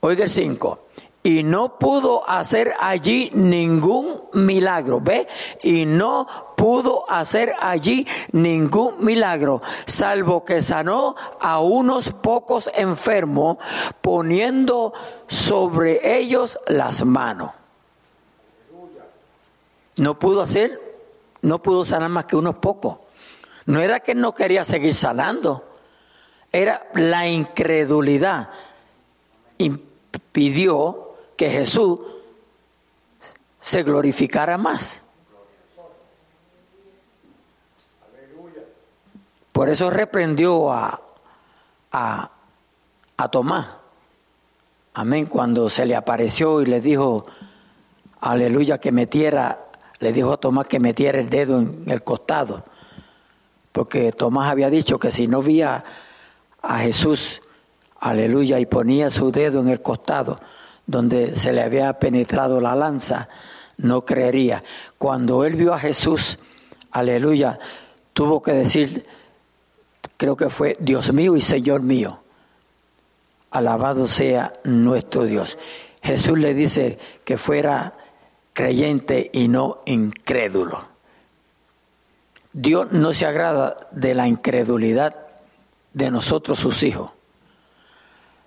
[0.00, 0.88] Oiga el 5
[1.22, 5.28] y no pudo hacer allí ningún milagro, ¿ve?
[5.62, 13.58] Y no pudo hacer allí ningún milagro, salvo que sanó a unos pocos enfermos
[14.00, 14.92] poniendo
[15.28, 17.52] sobre ellos las manos.
[19.96, 20.80] No pudo hacer,
[21.42, 22.98] no pudo sanar más que unos pocos.
[23.66, 25.64] No era que no quería seguir sanando,
[26.50, 28.48] era la incredulidad.
[29.58, 31.11] Impidió
[31.42, 31.98] que Jesús
[33.58, 35.04] se glorificara más.
[39.50, 41.02] Por eso reprendió a,
[41.90, 42.30] a,
[43.32, 43.66] Tomás
[44.94, 45.26] Amén.
[45.26, 47.26] Cuando se le apareció y le dijo,
[48.20, 49.66] aleluya, que metiera,
[49.98, 52.62] le dijo a Tomás que metiera el dedo en el costado.
[53.72, 55.82] Porque Tomás había dicho que si no veía
[56.62, 57.42] a Jesús,
[57.98, 60.38] aleluya, y ponía su dedo en el costado
[60.86, 63.28] donde se le había penetrado la lanza,
[63.76, 64.62] no creería.
[64.98, 66.38] Cuando él vio a Jesús,
[66.90, 67.58] aleluya,
[68.12, 69.06] tuvo que decir,
[70.16, 72.20] creo que fue Dios mío y Señor mío.
[73.50, 75.58] Alabado sea nuestro Dios.
[76.02, 77.94] Jesús le dice que fuera
[78.52, 80.86] creyente y no incrédulo.
[82.52, 85.16] Dios no se agrada de la incredulidad
[85.94, 87.12] de nosotros sus hijos.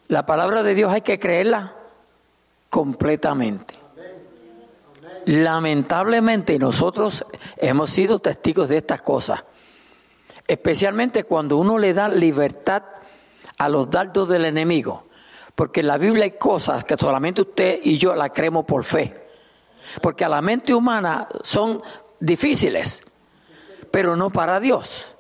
[0.08, 1.75] La palabra de Dios hay que creerla
[2.76, 3.74] completamente.
[5.28, 9.46] Lamentablemente nosotros hemos sido testigos de estas cosas,
[10.46, 12.84] especialmente cuando uno le da libertad
[13.58, 15.06] a los dardos del enemigo,
[15.56, 19.26] porque en la Biblia hay cosas que solamente usted y yo la creemos por fe,
[20.02, 21.82] porque a la mente humana son
[22.20, 23.06] difíciles,
[23.90, 25.16] pero no para Dios.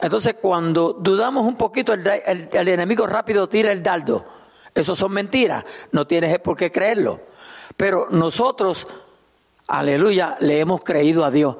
[0.00, 2.06] Entonces cuando dudamos un poquito, el,
[2.50, 4.40] el enemigo rápido tira el dardo.
[4.74, 7.20] Eso son mentiras, no tienes por qué creerlo.
[7.76, 8.86] Pero nosotros
[9.68, 11.56] aleluya, le hemos creído a Dios.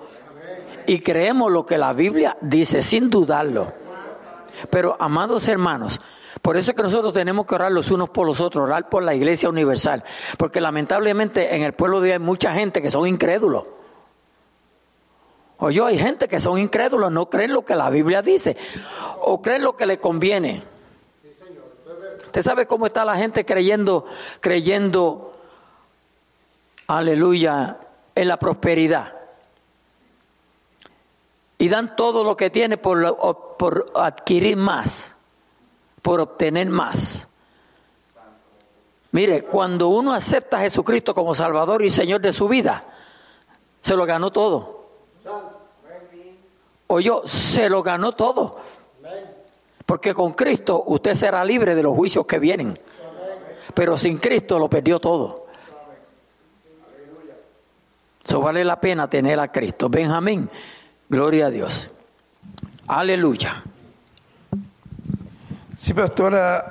[0.87, 3.72] Y creemos lo que la Biblia dice, sin dudarlo.
[4.70, 6.01] Pero, amados hermanos,
[6.40, 9.03] por eso es que nosotros tenemos que orar los unos por los otros, orar por
[9.03, 10.05] la iglesia universal.
[10.37, 13.64] Porque lamentablemente en el pueblo de Dios hay mucha gente que son incrédulos.
[15.59, 18.57] Oye, hay gente que son incrédulos, no creen lo que la Biblia dice,
[19.20, 20.64] o creen lo que le conviene.
[22.33, 24.07] Usted sabe cómo está la gente creyendo,
[24.40, 25.33] creyendo,
[26.87, 27.77] aleluya,
[28.14, 29.12] en la prosperidad.
[31.59, 33.18] Y dan todo lo que tiene por,
[33.59, 35.14] por adquirir más,
[36.01, 37.29] por obtener más.
[39.11, 42.83] Mire, cuando uno acepta a Jesucristo como Salvador y Señor de su vida,
[43.83, 44.87] se lo ganó todo.
[46.87, 48.57] O yo, se lo ganó todo.
[49.92, 52.78] Porque con Cristo usted será libre de los juicios que vienen.
[53.74, 55.48] Pero sin Cristo lo perdió todo.
[58.24, 59.90] Eso vale la pena tener a Cristo.
[59.90, 60.48] Benjamín,
[61.11, 61.90] gloria a Dios.
[62.87, 63.64] Aleluya.
[65.76, 66.70] Sí, pastora,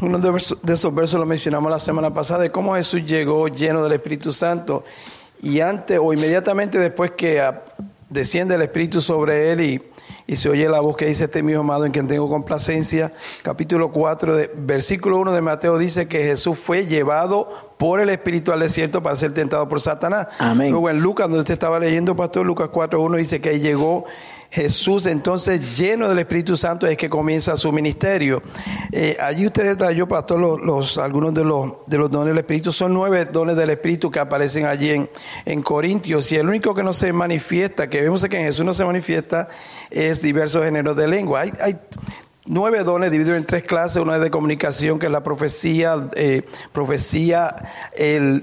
[0.00, 3.92] uno de esos versos lo mencionamos la semana pasada, de cómo Jesús llegó lleno del
[3.92, 4.84] Espíritu Santo
[5.42, 7.46] y antes o inmediatamente después que
[8.08, 9.82] desciende el Espíritu sobre él y,
[10.28, 13.14] y se oye la voz que dice este mismo amado en quien tengo complacencia.
[13.40, 18.52] Capítulo 4, de, versículo 1 de Mateo dice que Jesús fue llevado por el Espíritu
[18.52, 20.28] al desierto para ser tentado por Satanás.
[20.38, 20.70] Amén.
[20.70, 24.04] Luego en Lucas, donde usted estaba leyendo, Pastor, Lucas 4, 1 dice que llegó
[24.50, 28.42] Jesús entonces lleno del Espíritu Santo es que comienza su ministerio.
[28.90, 32.72] Eh, allí usted detalló, pastor, los, algunos de los, de los dones del Espíritu.
[32.72, 35.10] Son nueve dones del Espíritu que aparecen allí en,
[35.44, 36.32] en Corintios.
[36.32, 39.48] Y el único que no se manifiesta, que vemos que en Jesús no se manifiesta,
[39.90, 41.40] es diversos géneros de lengua.
[41.40, 41.76] Hay, hay
[42.46, 44.02] nueve dones divididos en tres clases.
[44.02, 47.54] Uno es de comunicación, que es la profecía, eh, profecía,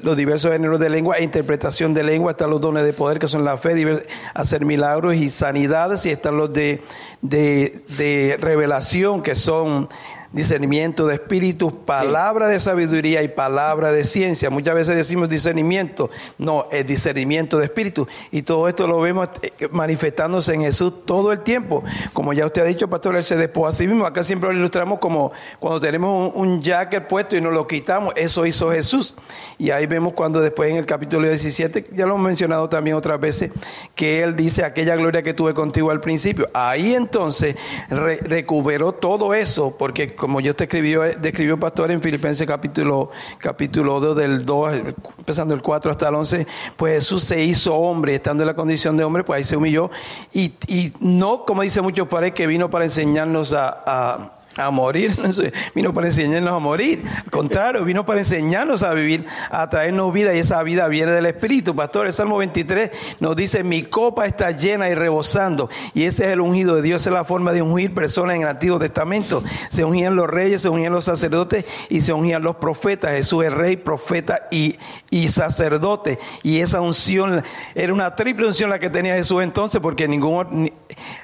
[0.04, 2.32] los diversos géneros de lengua e interpretación de lengua.
[2.32, 4.04] Están los dones de poder, que son la fe,
[4.34, 6.06] hacer milagros y sanidades.
[6.06, 6.82] Y están los de,
[7.22, 9.90] de, de revelación, que son
[10.36, 14.50] discernimiento de espíritus, palabra de sabiduría y palabra de ciencia.
[14.50, 18.06] Muchas veces decimos discernimiento, no, es discernimiento de espíritu.
[18.32, 21.84] Y todo esto lo vemos eh, manifestándose en Jesús todo el tiempo.
[22.12, 24.06] Como ya usted ha dicho, pastor, él se despojó a sí mismo.
[24.06, 28.14] Acá siempre lo ilustramos como cuando tenemos un, un jacket puesto y nos lo quitamos.
[28.18, 29.16] Eso hizo Jesús.
[29.58, 33.22] Y ahí vemos cuando después en el capítulo 17, ya lo hemos mencionado también otras
[33.22, 33.52] veces,
[33.96, 36.50] que él dice aquella gloria que tuve contigo al principio.
[36.54, 37.56] Ahí entonces
[37.90, 44.16] recuperó todo eso, porque como yo te escribió, describió Pastor en Filipenses capítulo, capítulo 2
[44.16, 44.74] del 2,
[45.20, 48.98] empezando el 4 hasta el 11, pues Jesús se hizo hombre, estando en la condición
[48.98, 49.92] de hombre, pues ahí se humilló.
[50.34, 54.36] Y, y no, como dice muchos pares, que vino para enseñarnos a
[54.72, 55.16] morir,
[55.76, 60.34] vino para enseñarnos a morir, al contrario, vino para enseñarnos a vivir, a traernos vida
[60.34, 61.76] y esa vida viene del Espíritu.
[61.76, 66.32] Pastor, el Salmo 23 nos dice, mi copa está llena y rebosando y ese es
[66.32, 69.44] el ungido de Dios, esa es la forma de ungir personas en el Antiguo Testamento.
[69.70, 73.12] Se ungían los reyes, se ungían los sacerdotes y se ungían los profetas.
[73.12, 74.78] Jesús es rey, profeta y,
[75.10, 80.08] y sacerdote y esa unción era una triple unción la que tenía Jesús entonces porque
[80.08, 80.72] ningún,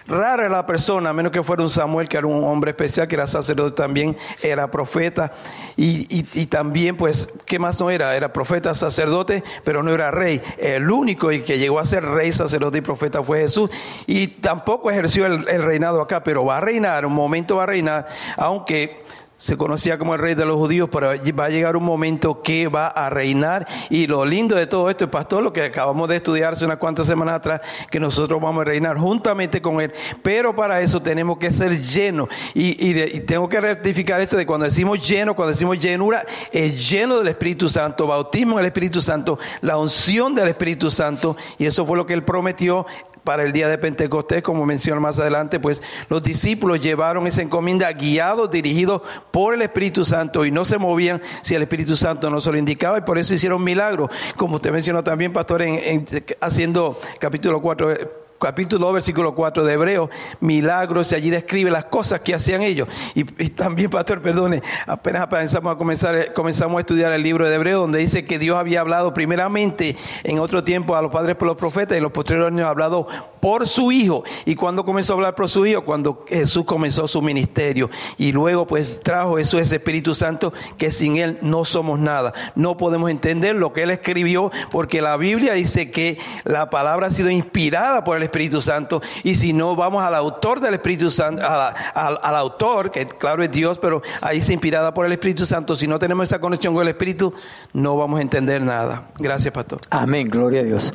[0.07, 3.07] rara era la persona, a menos que fuera un Samuel que era un hombre especial
[3.07, 5.31] que sacerdote también, era profeta
[5.77, 8.15] y, también pues, ¿qué más no era?
[8.15, 10.41] Era profeta, sacerdote, pero no era rey.
[10.57, 13.69] El único que llegó a ser rey, sacerdote y profeta fue Jesús
[14.05, 18.07] y tampoco ejerció el, reinado acá, pero va a reinar, un momento va a reinar,
[18.37, 19.03] aunque
[19.41, 22.67] se conocía como el rey de los judíos, pero va a llegar un momento que
[22.67, 23.67] va a reinar.
[23.89, 27.07] Y lo lindo de todo esto, pastor, lo que acabamos de estudiar hace unas cuantas
[27.07, 29.91] semanas atrás, que nosotros vamos a reinar juntamente con él.
[30.21, 32.29] Pero para eso tenemos que ser llenos.
[32.53, 37.29] Y, tengo que rectificar esto de cuando decimos lleno, cuando decimos llenura, es lleno del
[37.29, 41.35] Espíritu Santo, bautismo en el Espíritu Santo, la unción del Espíritu Santo.
[41.57, 42.85] Y eso fue lo que él prometió
[43.23, 47.91] para el día de Pentecostés, como menciono más adelante, pues los discípulos llevaron esa encomienda
[47.91, 52.41] guiados, dirigidos por el Espíritu Santo y no se movían si el Espíritu Santo no
[52.41, 56.05] se lo indicaba y por eso hicieron milagros, como usted mencionó también, pastor, en,
[56.39, 62.21] haciendo capítulo 4 capítulo 2, versículo 4 de Hebreo, milagros, y allí describe las cosas
[62.21, 62.87] que hacían ellos.
[63.13, 67.81] Y, también, pastor, perdone, apenas comenzamos a comenzar, comenzamos a estudiar el libro de Hebreo,
[67.81, 71.57] donde dice que Dios había hablado primeramente en otro tiempo a los padres por los
[71.57, 73.07] profetas y los posteriores años ha hablado
[73.39, 74.23] por su Hijo.
[74.45, 77.91] Y cuando comenzó a hablar por su Hijo, cuando Jesús comenzó su ministerio.
[78.17, 82.33] Y luego pues trajo eso ese Espíritu Santo que sin Él no somos nada.
[82.55, 87.11] No podemos entender lo que Él escribió porque la Biblia dice que la palabra ha
[87.11, 88.30] sido inspirada por el Espíritu
[88.61, 89.01] Santo.
[89.23, 93.77] Y si no, vamos al autor del Espíritu Santo, al, autor, que claro es Dios,
[93.79, 95.75] pero ahí se inspirada por el Espíritu Santo.
[95.75, 97.33] Si no tenemos esa conexión con el Espíritu,
[97.73, 99.09] no vamos a entender nada.
[99.17, 99.81] Gracias, pastor.
[99.89, 100.93] Amén, gloria a Dios.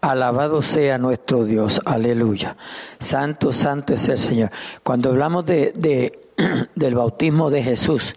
[0.00, 2.56] Alabado sea nuestro Dios, aleluya.
[2.98, 4.50] Santo, santo es el Señor.
[4.82, 6.18] Cuando hablamos de,
[6.74, 8.16] del bautismo de Jesús,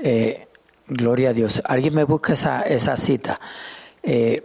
[0.00, 0.46] eh,
[0.86, 1.60] gloria a Dios.
[1.64, 3.40] Alguien me busca esa, esa cita,
[4.02, 4.44] eh,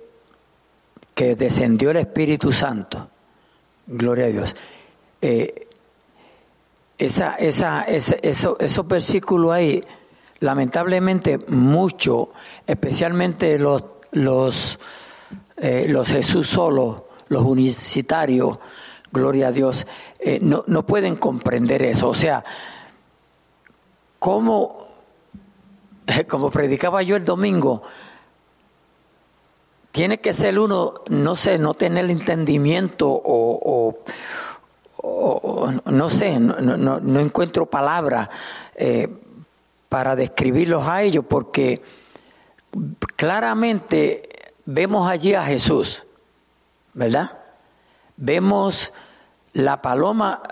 [1.13, 3.09] que descendió el Espíritu Santo.
[3.87, 4.55] Gloria a Dios.
[5.21, 5.67] Eh,
[6.97, 9.83] esa, esa, eso, esos versículos ahí,
[10.39, 12.29] lamentablemente mucho,
[12.65, 14.79] especialmente los, los,
[15.55, 18.59] eh, los Jesús solos, los unicitarios,
[19.11, 19.87] gloria a Dios,
[20.19, 22.09] eh, no, no pueden comprender eso.
[22.09, 22.43] O sea,
[24.19, 24.85] como,
[26.27, 27.83] como predicaba yo el domingo,
[29.97, 33.97] tiene que ser uno, no sé, no tener entendimiento o,
[35.85, 38.29] no sé, no, encuentro palabras
[38.75, 39.07] eh,
[39.89, 41.81] para describirlos a ellos porque
[43.15, 44.29] claramente
[44.65, 46.05] vemos allí a Jesús,
[46.93, 47.31] ¿verdad?
[48.17, 48.93] Vemos
[49.53, 50.43] la paloma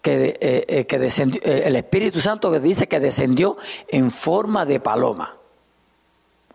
[0.00, 3.56] que, eh, eh, que descendió, el Espíritu Santo que dice que descendió
[3.88, 5.41] en forma de paloma.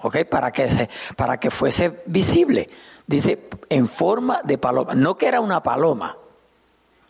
[0.02, 0.26] ¿Ok?
[0.26, 2.68] Para que, para que fuese visible.
[3.06, 4.94] Dice, en forma de paloma.
[4.96, 6.18] No que era una paloma.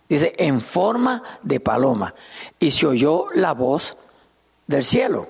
[0.07, 2.13] Dice, en forma de paloma.
[2.59, 3.97] Y se oyó la voz
[4.67, 5.27] del cielo.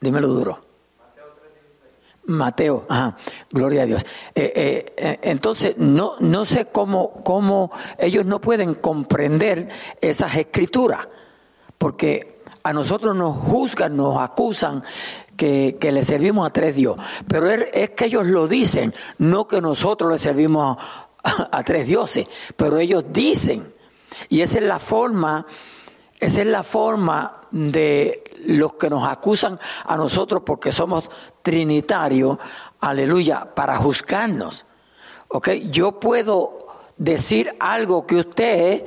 [0.00, 0.72] Dímelo duro.
[2.24, 3.16] Mateo, ajá,
[3.50, 4.06] gloria a Dios.
[4.34, 9.68] Eh, eh, eh, entonces, no, no sé cómo, cómo ellos no pueden comprender
[10.00, 11.08] esas escrituras,
[11.78, 12.31] porque
[12.62, 14.82] a nosotros nos juzgan, nos acusan
[15.36, 16.96] que, le servimos a tres Dios.
[17.26, 20.78] Pero es, que ellos lo dicen, no que nosotros le servimos
[21.22, 23.74] a, tres dioses, pero ellos dicen.
[24.28, 25.46] Y esa es la forma,
[26.20, 31.04] esa es la forma de los que nos acusan a nosotros porque somos
[31.42, 32.38] trinitarios,
[32.80, 34.66] aleluya, para juzgarnos.
[35.28, 35.48] ¿Ok?
[35.70, 38.86] Yo puedo decir algo que usted,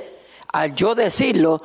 [0.52, 1.62] al yo decirlo,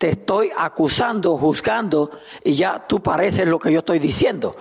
[0.00, 2.10] te estoy acusando, juzgando,
[2.42, 4.56] y ya tú pareces lo que yo estoy diciendo.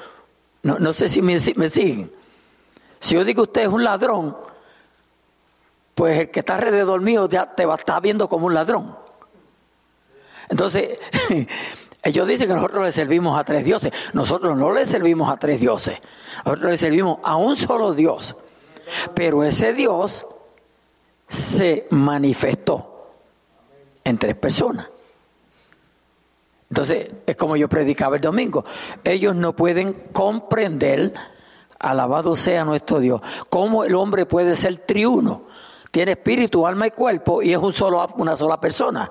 [0.64, 2.12] No, no sé si me, siguen.
[3.00, 4.36] Si yo digo usted es un ladrón,
[5.96, 8.98] pues el que está alrededor mío ya te va a estar viendo como un ladrón.
[10.50, 11.00] Entonces,
[12.04, 13.94] ellos dicen que nosotros le servimos a tres dioses.
[14.12, 16.02] Nosotros no le servimos a tres dioses.
[16.44, 18.36] Nosotros le servimos a un solo Dios.
[19.14, 20.28] Pero ese Dios
[21.30, 23.14] se manifestó
[24.04, 24.90] en tres personas.
[26.70, 28.64] Entonces, es como yo predicaba el domingo.
[29.04, 31.14] Ellos no pueden comprender,
[31.80, 35.44] alabado sea nuestro Dios, cómo el hombre puede ser triuno.
[35.92, 39.10] Tiene espíritu, alma y cuerpo y es un solo, una sola persona.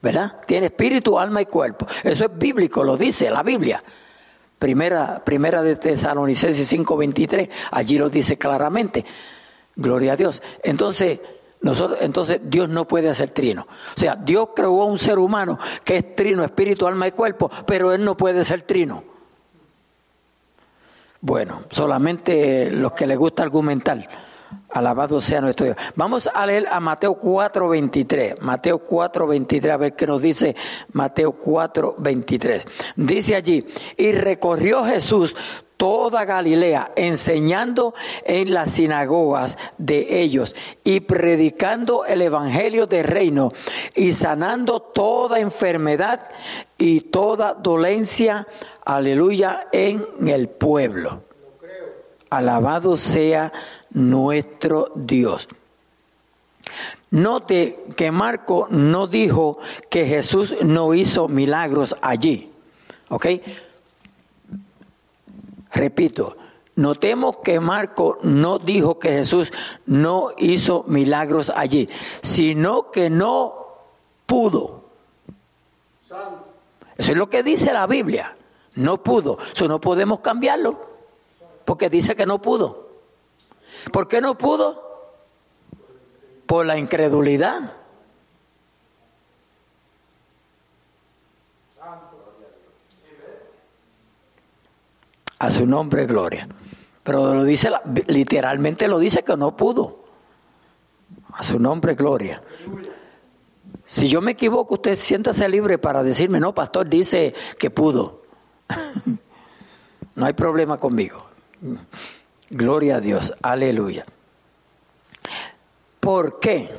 [0.00, 0.40] ¿Verdad?
[0.46, 1.86] Tiene espíritu, alma y cuerpo.
[2.02, 3.82] Eso es bíblico, lo dice la Biblia.
[4.58, 9.04] Primera, primera de Tesalonicenses 5:23, allí lo dice claramente.
[9.74, 10.42] Gloria a Dios.
[10.62, 11.18] Entonces,
[11.60, 13.66] nosotros, entonces Dios no puede hacer trino.
[13.96, 17.50] O sea, Dios creó a un ser humano que es trino, espíritu, alma y cuerpo,
[17.66, 19.02] pero Él no puede ser trino.
[21.20, 24.08] Bueno, solamente los que les gusta argumentar.
[24.70, 25.76] Alabado sea nuestro Dios.
[25.96, 28.40] Vamos a leer a Mateo 4:23.
[28.40, 30.54] Mateo 4:23, a ver qué nos dice
[30.92, 32.64] Mateo 4:23.
[32.94, 35.34] Dice allí, y recorrió Jesús
[35.76, 43.52] toda Galilea, enseñando en las sinagogas de ellos y predicando el evangelio del reino
[43.94, 46.28] y sanando toda enfermedad
[46.78, 48.46] y toda dolencia,
[48.84, 51.22] aleluya, en el pueblo.
[52.30, 53.52] Alabado sea
[53.90, 55.48] nuestro Dios.
[57.10, 59.58] Note que Marco no dijo
[59.88, 62.50] que Jesús no hizo milagros allí.
[63.08, 63.26] ¿Ok?
[65.76, 66.38] Repito,
[66.76, 69.52] notemos que Marco no dijo que Jesús
[69.84, 71.86] no hizo milagros allí,
[72.22, 73.66] sino que no
[74.24, 74.84] pudo.
[76.96, 78.34] Eso es lo que dice la Biblia.
[78.76, 79.36] No pudo.
[79.52, 80.80] Eso no podemos cambiarlo.
[81.66, 82.88] Porque dice que no pudo.
[83.92, 84.82] ¿Por qué no pudo?
[86.46, 87.74] Por la incredulidad.
[95.46, 96.48] A su nombre, gloria.
[97.04, 97.70] Pero lo dice,
[98.08, 100.00] literalmente lo dice que no pudo.
[101.34, 102.42] A su nombre, gloria.
[103.84, 108.22] Si yo me equivoco, usted siéntase libre para decirme, no, pastor, dice que pudo.
[110.16, 111.24] no hay problema conmigo.
[112.50, 114.04] Gloria a Dios, aleluya.
[116.00, 116.70] ¿Por qué?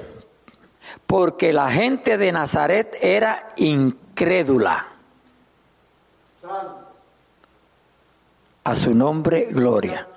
[1.06, 4.90] Porque la gente de Nazaret era incrédula.
[8.68, 10.10] A su nombre, gloria.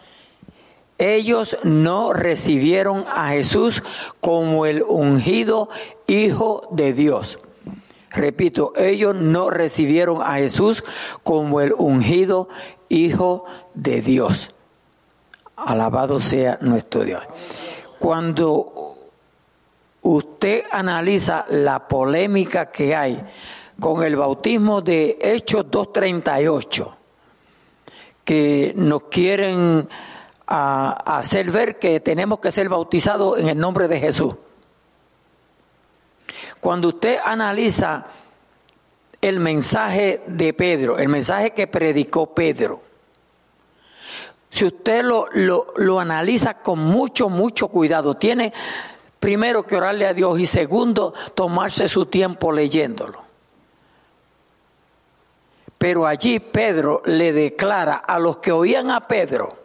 [0.98, 3.80] Ellos no recibieron a Jesús
[4.18, 5.68] como el ungido
[6.09, 7.38] Hijo de Dios.
[8.11, 10.82] Repito, ellos no recibieron a Jesús
[11.22, 12.48] como el ungido
[12.88, 13.44] Hijo
[13.74, 14.53] de Dios.
[15.55, 17.22] Alabado sea nuestro Dios.
[18.01, 18.96] Cuando
[20.03, 23.24] usted analiza la polémica que hay
[23.78, 26.96] con el bautismo de Hechos 238,
[28.31, 29.89] que nos quieren
[30.47, 34.37] hacer ver que tenemos que ser bautizados en el nombre de Jesús.
[36.61, 38.07] Cuando usted analiza
[39.20, 42.83] el mensaje de Pedro, el mensaje que predicó Pedro,
[44.49, 48.53] si usted lo, lo, lo, analiza con mucho, mucho cuidado, tiene
[49.18, 53.30] primero que orarle a Dios y segundo tomarse su tiempo leyéndolo.
[55.81, 59.57] Pero allí Pedro le declara a los que oían a Pedro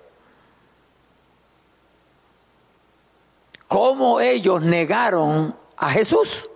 [3.67, 6.49] cómo ellos negaron a Jesús.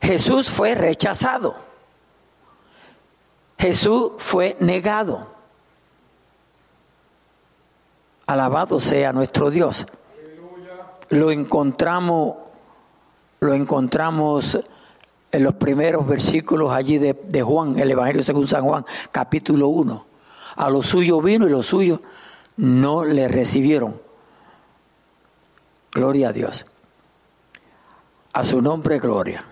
[0.00, 1.56] Jesús fue rechazado.
[3.58, 5.26] Jesús fue negado.
[8.28, 9.88] Alabado sea nuestro Dios.
[11.08, 12.36] Lo encontramos,
[13.40, 14.60] lo encontramos
[15.34, 20.06] en los primeros versículos allí de, Juan, el Evangelio según San Juan, capítulo 1.
[20.54, 21.98] A lo suyo vino y los suyos
[22.56, 24.00] no le recibieron.
[25.90, 26.64] Gloria a Dios.
[28.32, 29.44] A su nombre, gloria.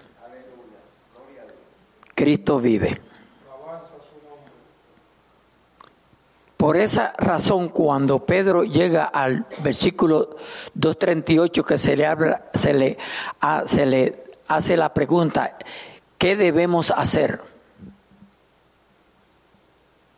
[2.14, 3.00] Cristo vive.
[6.56, 10.36] Por esa razón, cuando Pedro llega al versículo
[10.74, 12.98] 238 que se le, habla, se le,
[13.64, 14.22] se le
[14.56, 15.56] hace la pregunta,
[16.18, 17.40] ¿qué debemos hacer?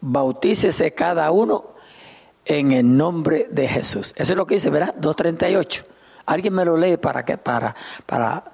[0.01, 1.74] Bautícese cada uno
[2.45, 4.12] en el nombre de Jesús.
[4.16, 4.95] Eso es lo que dice, ¿verdad?
[4.99, 5.85] 238.
[6.26, 7.74] Alguien me lo lee para que para
[8.07, 8.53] para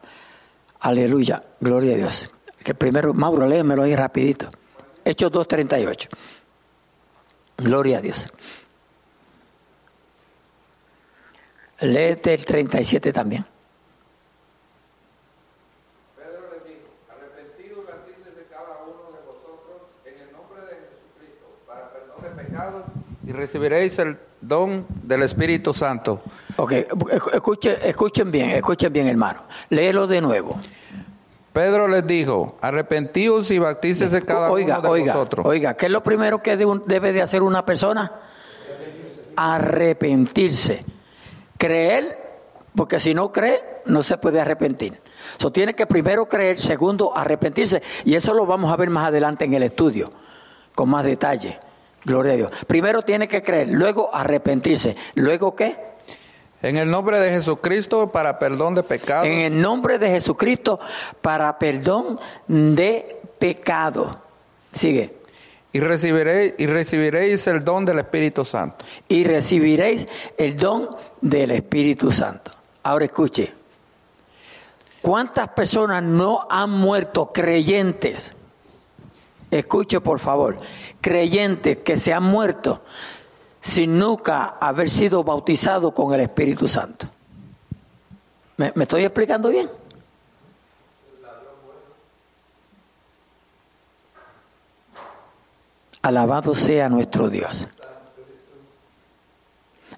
[0.81, 2.31] aleluya, gloria a Dios.
[2.65, 4.49] Que primero Mauro léemelo ahí rapidito.
[5.05, 6.09] Hechos 238.
[7.57, 8.29] Gloria a Dios.
[11.81, 13.47] Léete el 37 también.
[23.31, 26.21] Y recibiréis el don del Espíritu Santo.
[26.57, 26.73] Ok,
[27.33, 29.45] escuchen, escuchen bien, escuchen bien, hermano.
[29.69, 30.59] Léelo de nuevo.
[31.53, 35.47] Pedro les dijo, arrepentíos y bautícese cada oiga, uno de oiga, vosotros.
[35.47, 38.13] Oiga, ¿qué es lo primero que debe de hacer una persona?
[39.37, 40.85] Arrepentirse.
[41.57, 42.19] Creer,
[42.75, 45.01] porque si no cree, no se puede arrepentir.
[45.39, 47.81] So, tiene que primero creer, segundo arrepentirse.
[48.05, 50.11] Y eso lo vamos a ver más adelante en el estudio,
[50.75, 51.61] con más detalle.
[52.05, 52.53] Gloria a Dios.
[52.67, 54.97] Primero tiene que creer, luego arrepentirse.
[55.15, 55.77] ¿Luego qué?
[56.63, 59.27] En el nombre de Jesucristo para perdón de pecados.
[59.27, 60.79] En el nombre de Jesucristo
[61.23, 64.21] para perdón de pecado.
[64.73, 65.21] Sigue.
[65.73, 68.85] Y recibiréis, y recibiréis el don del Espíritu Santo.
[69.09, 72.53] Y recibiréis el don del Espíritu Santo.
[72.83, 73.53] Ahora escuche.
[75.01, 78.35] ¿Cuántas personas no han muerto creyentes?
[79.51, 80.59] Escuche por favor,
[81.01, 82.83] creyentes que se han muerto
[83.61, 87.09] sin nunca haber sido bautizados con el Espíritu Santo.
[88.57, 89.71] ¿Me, me estoy explicando bien?
[96.03, 97.69] Alabado sea nuestro Dios.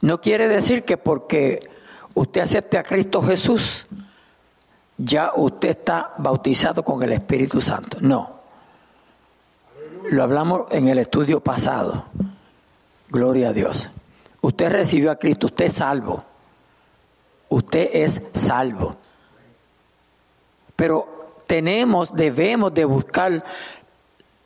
[0.00, 1.70] No quiere decir que porque
[2.14, 3.86] usted acepte a Cristo Jesús,
[4.98, 7.98] ya usted está bautizado con el Espíritu Santo.
[8.00, 8.41] No.
[10.10, 12.06] Lo hablamos en el estudio pasado.
[13.08, 13.88] Gloria a Dios.
[14.40, 16.24] Usted recibió a Cristo, usted es salvo.
[17.48, 18.96] Usted es salvo.
[20.74, 23.44] Pero tenemos, debemos de buscar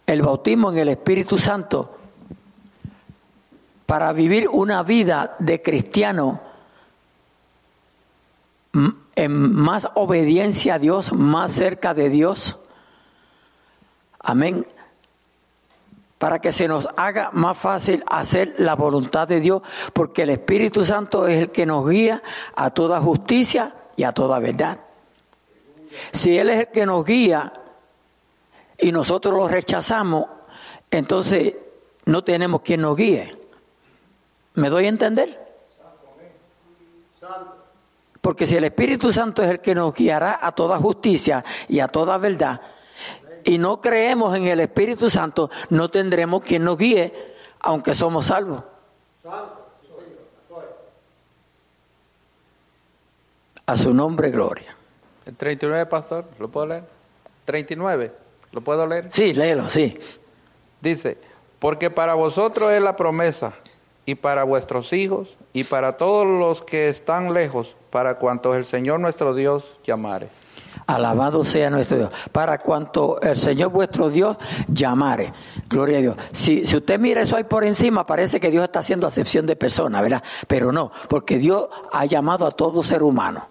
[0.06, 1.96] el bautismo en el Espíritu Santo
[3.86, 6.40] para vivir una vida de cristiano
[9.14, 12.58] en más obediencia a Dios, más cerca de Dios.
[14.18, 14.66] Amén.
[16.18, 19.62] Para que se nos haga más fácil hacer la voluntad de Dios,
[19.92, 22.22] porque el Espíritu Santo es el que nos guía
[22.54, 24.78] a toda justicia y a toda verdad.
[26.12, 27.52] Si Él es el que nos guía
[28.78, 30.26] y nosotros lo rechazamos,
[30.90, 31.54] entonces
[32.04, 33.32] no tenemos quien nos guíe.
[34.54, 35.46] ¿Me doy a entender?
[38.20, 41.88] Porque si el Espíritu Santo es el que nos guiará a toda justicia y a
[41.88, 42.60] toda verdad,
[43.46, 47.14] y no creemos en el Espíritu Santo, no tendremos quien nos guíe,
[47.60, 48.62] aunque somos salvos.
[53.64, 54.76] A su nombre, gloria.
[55.24, 56.84] El 39, pastor, ¿lo puedo leer?
[57.44, 58.12] 39,
[58.50, 59.06] ¿lo puedo leer?
[59.10, 59.96] Sí, léelo, sí.
[60.80, 61.18] Dice,
[61.60, 63.54] porque para vosotros es la promesa,
[64.06, 69.00] y para vuestros hijos, y para todos los que están lejos, para cuantos el Señor
[69.00, 70.28] nuestro Dios llamare.
[70.86, 72.10] Alabado sea nuestro Dios.
[72.30, 74.36] Para cuanto el Señor vuestro Dios
[74.68, 75.32] llamare.
[75.68, 76.16] Gloria a Dios.
[76.32, 79.56] Si, si usted mira eso ahí por encima, parece que Dios está haciendo acepción de
[79.56, 80.22] personas, ¿verdad?
[80.46, 83.48] Pero no, porque Dios ha llamado a todo ser humano.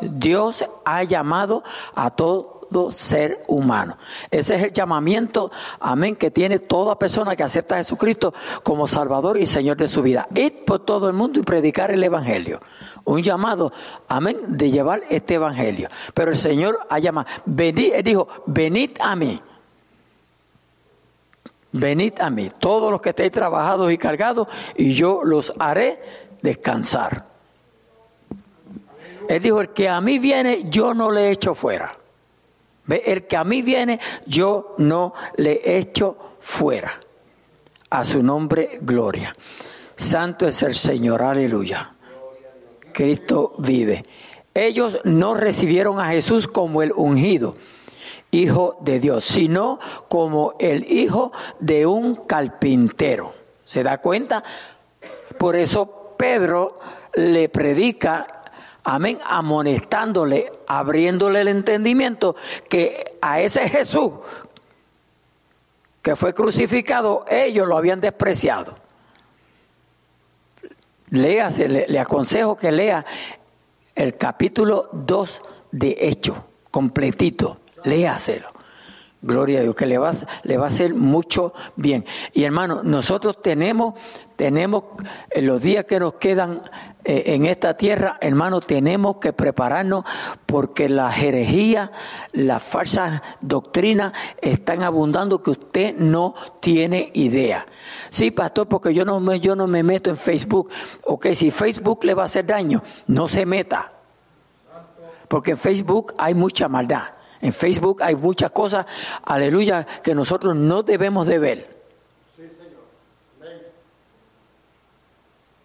[0.00, 1.62] Dios ha llamado
[1.94, 2.53] a todo
[2.92, 3.96] ser humano.
[4.30, 5.50] Ese es el llamamiento,
[5.80, 10.02] amén, que tiene toda persona que acepta a Jesucristo como Salvador y Señor de su
[10.02, 10.26] vida.
[10.34, 12.60] Ir por todo el mundo y predicar el Evangelio.
[13.04, 13.72] Un llamado,
[14.08, 15.88] amén, de llevar este Evangelio.
[16.14, 19.40] Pero el Señor ha llamado, venid, él dijo, venid a mí.
[21.72, 24.46] Venid a mí, todos los que estéis trabajados y cargados,
[24.76, 26.00] y yo los haré
[26.40, 27.26] descansar.
[29.28, 31.96] Él dijo, el que a mí viene, yo no le echo fuera.
[32.88, 37.00] El que a mí viene, yo no le echo fuera.
[37.90, 39.34] A su nombre, gloria.
[39.96, 41.94] Santo es el Señor, aleluya.
[42.92, 44.04] Cristo vive.
[44.52, 47.56] Ellos no recibieron a Jesús como el ungido,
[48.30, 53.34] hijo de Dios, sino como el hijo de un carpintero.
[53.64, 54.44] ¿Se da cuenta?
[55.38, 56.76] Por eso Pedro
[57.14, 58.43] le predica
[58.84, 62.36] amén, amonestándole, abriéndole el entendimiento
[62.68, 64.12] que a ese Jesús
[66.02, 68.76] que fue crucificado, ellos lo habían despreciado.
[71.08, 73.06] Léase, le, le aconsejo que lea
[73.94, 78.52] el capítulo 2 de Hecho, completito, léaselo.
[79.22, 80.12] Gloria a Dios, que le va,
[80.42, 82.04] le va a hacer mucho bien.
[82.34, 83.94] Y hermano, nosotros tenemos,
[84.36, 84.84] tenemos,
[85.30, 86.60] en los días que nos quedan eh,
[87.04, 90.04] en esta tierra, hermano, tenemos que prepararnos
[90.46, 91.92] porque la herejía,
[92.32, 97.66] las falsas doctrinas están abundando que usted no tiene idea.
[98.10, 100.70] Sí, pastor, porque yo no me, yo no me meto en Facebook.
[101.06, 103.92] Ok, si Facebook le va a hacer daño, no se meta.
[105.28, 107.04] Porque en Facebook hay mucha maldad.
[107.40, 108.86] En Facebook hay muchas cosas,
[109.22, 111.73] aleluya, que nosotros no debemos de ver.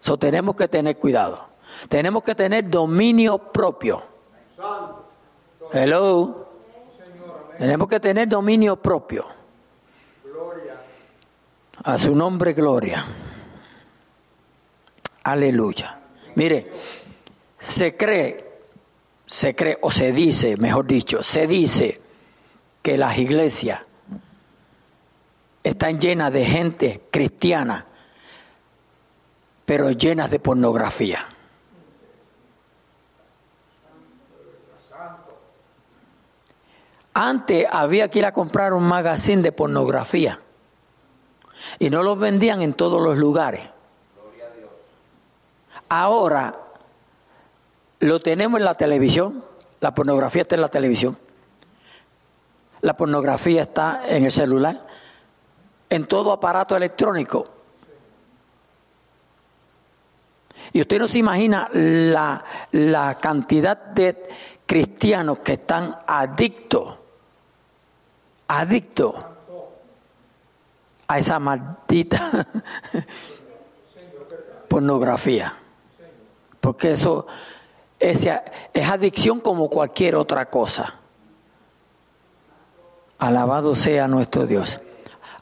[0.00, 1.48] So, tenemos que tener cuidado.
[1.88, 4.02] Tenemos que tener dominio propio.
[5.72, 6.48] Hello.
[7.58, 9.26] Tenemos que tener dominio propio.
[11.84, 13.06] A su nombre, gloria.
[15.22, 16.00] Aleluya.
[16.34, 16.72] Mire,
[17.58, 18.50] se cree
[19.30, 22.00] se cree, o se dice, mejor dicho, se dice
[22.82, 23.80] que las iglesias
[25.62, 27.86] están llenas de gente cristiana,
[29.70, 31.24] pero llenas de pornografía.
[37.14, 40.40] Antes había que ir a comprar un magazine de pornografía
[41.78, 43.60] y no los vendían en todos los lugares.
[45.88, 46.58] Ahora
[48.00, 49.44] lo tenemos en la televisión,
[49.78, 51.16] la pornografía está en la televisión,
[52.80, 54.84] la pornografía está en el celular,
[55.88, 57.59] en todo aparato electrónico.
[60.72, 64.28] Y usted no se imagina la, la cantidad de
[64.66, 66.94] cristianos que están adictos,
[68.46, 69.14] adictos
[71.08, 72.46] a esa maldita
[74.68, 75.56] pornografía.
[76.60, 77.26] Porque eso
[77.98, 78.28] es,
[78.72, 80.94] es adicción como cualquier otra cosa.
[83.18, 84.80] Alabado sea nuestro Dios.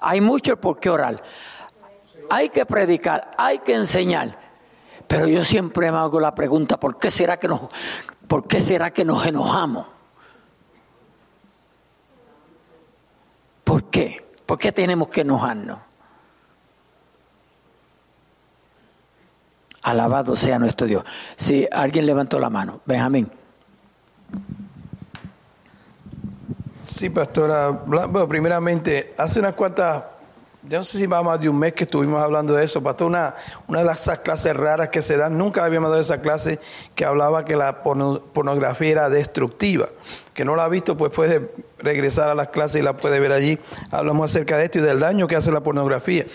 [0.01, 1.23] Hay mucho por qué orar.
[2.31, 4.48] Hay que predicar, hay que enseñar.
[5.09, 7.63] Pero yo siempre me hago la pregunta, ¿por qué será que nos,
[8.29, 9.87] por qué será que nos enojamos?
[13.65, 14.25] ¿Por qué?
[14.47, 15.79] ¿Por qué tenemos que enojarnos?
[19.83, 21.05] Alabado sea nuestro Dios.
[21.37, 23.31] Si alguien levantó la mano, Benjamín.
[26.87, 27.71] Sí, pastora.
[27.71, 30.03] Bueno, primeramente, hace unas cuantas,
[30.63, 33.35] no sé si va más de un mes que estuvimos hablando de eso, pastor, una,
[33.69, 36.59] una de esas clases raras que se dan, nunca habíamos dado esa clase
[36.95, 39.89] que hablaba que la pornografía era destructiva.
[40.35, 43.33] Que no la ha visto, pues puede regresar a las clases y la puede ver
[43.33, 43.59] allí.
[43.91, 46.27] Hablamos acerca de esto y del daño que hace la pornografía.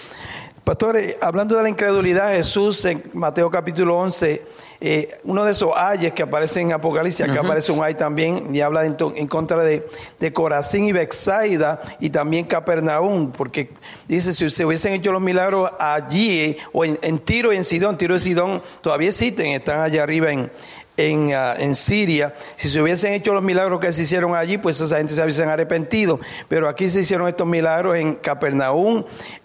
[0.64, 4.44] Pastor, eh, hablando de la incredulidad, Jesús en Mateo capítulo 11,
[4.80, 8.62] eh, uno de esos ayes que aparecen en Apocalipsis, que aparece un ay también, y
[8.62, 9.86] habla en, contra de,
[10.22, 13.72] de, Corazín y Bexaida y también Capernaum, porque
[14.08, 17.98] dice, si se hubiesen hecho los milagros allí, o en, en Tiro y en Sidón,
[17.98, 20.50] Tiro y Sidón todavía existen, están allá arriba en,
[20.98, 24.80] en, ah, en, Siria, si se hubiesen hecho los milagros que se hicieron allí, pues
[24.80, 26.20] esa gente se hubiesen arrepentido.
[26.48, 29.04] Pero aquí se hicieron estos milagros en Capernaum,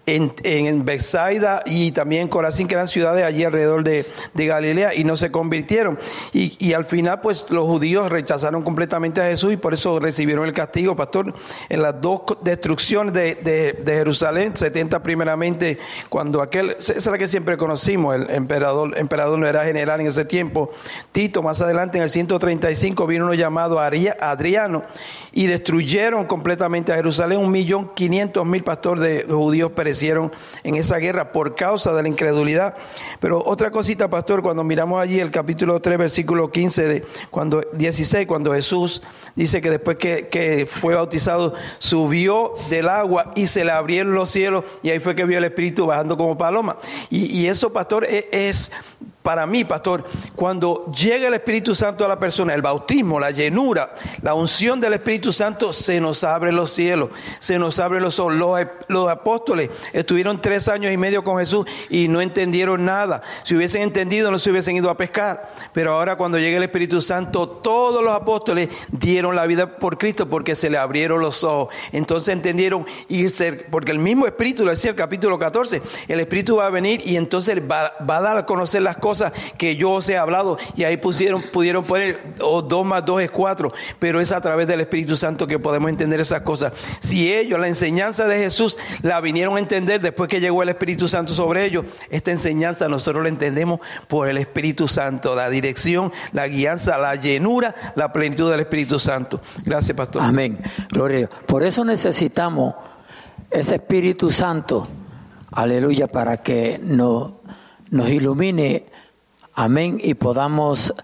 [0.08, 5.04] en, en Bethsaida y también Corazín, que eran ciudades allí alrededor de, de Galilea, y
[5.04, 5.98] no se convirtieron.
[6.32, 10.46] Y, y, al final, pues los judíos rechazaron completamente a Jesús y por eso recibieron
[10.46, 11.34] el castigo, pastor.
[11.68, 15.78] En las dos destrucciones de, de, de Jerusalén, 70 primeramente,
[16.08, 20.06] cuando aquel, esa es la que siempre conocimos, el emperador, emperador no era general en
[20.06, 20.70] ese tiempo,
[21.12, 24.84] Tito, más adelante en el 135 vino uno llamado Adriano
[25.32, 27.38] y destruyeron completamente a Jerusalén.
[27.38, 32.08] Un millón quinientos mil pastores de judíos perecieron en esa guerra por causa de la
[32.08, 32.74] incredulidad.
[33.20, 38.26] Pero otra cosita, pastor, cuando miramos allí el capítulo 3, versículo 15, de, cuando, 16,
[38.26, 39.02] cuando Jesús
[39.34, 44.30] dice que después que, que fue bautizado, subió del agua y se le abrieron los
[44.30, 46.78] cielos y ahí fue que vio el Espíritu bajando como paloma.
[47.10, 48.72] Y, y eso, pastor, e, es
[49.28, 50.04] para mí, pastor,
[50.34, 54.94] cuando llega el Espíritu Santo a la persona, el bautismo, la llenura, la unción del
[54.94, 58.34] Espíritu Santo, se nos abre los cielos, se nos abre los ojos.
[58.88, 63.20] Los, apóstoles estuvieron tres años y medio con Jesús y no entendieron nada.
[63.42, 65.52] Si hubiesen entendido, no se hubiesen ido a pescar.
[65.74, 70.30] Pero ahora cuando llega el Espíritu Santo, todos los apóstoles dieron la vida por Cristo
[70.30, 71.74] porque se le abrieron los ojos.
[71.92, 76.68] Entonces entendieron irse, porque el mismo Espíritu, lo decía el capítulo 14, el Espíritu va
[76.68, 79.17] a venir y entonces va a dar a conocer las cosas
[79.56, 83.30] que yo os he hablado y ahí pusieron, pudieron poner oh, dos más dos es
[83.30, 86.72] cuatro, pero es a través del Espíritu Santo que podemos entender esas cosas.
[87.00, 91.08] Si ellos, la enseñanza de Jesús, la vinieron a entender después que llegó el Espíritu
[91.08, 96.48] Santo sobre ellos, esta enseñanza nosotros la entendemos por el Espíritu Santo, la dirección, la
[96.48, 99.40] guianza, la llenura, la plenitud del Espíritu Santo.
[99.64, 100.22] Gracias, pastor.
[100.22, 100.58] Amén.
[100.90, 101.28] Gloria.
[101.46, 102.74] Por eso necesitamos
[103.50, 104.88] ese Espíritu Santo,
[105.52, 107.32] aleluya, para que nos,
[107.90, 108.86] nos ilumine
[109.60, 109.98] Amén.
[110.00, 110.94] Y podamos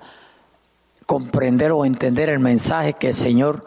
[1.06, 3.64] comprender o entender el mensaje que el Señor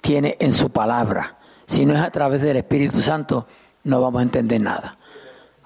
[0.00, 1.38] tiene en su palabra.
[1.66, 3.46] Si no es a través del Espíritu Santo,
[3.84, 4.98] no vamos a entender nada.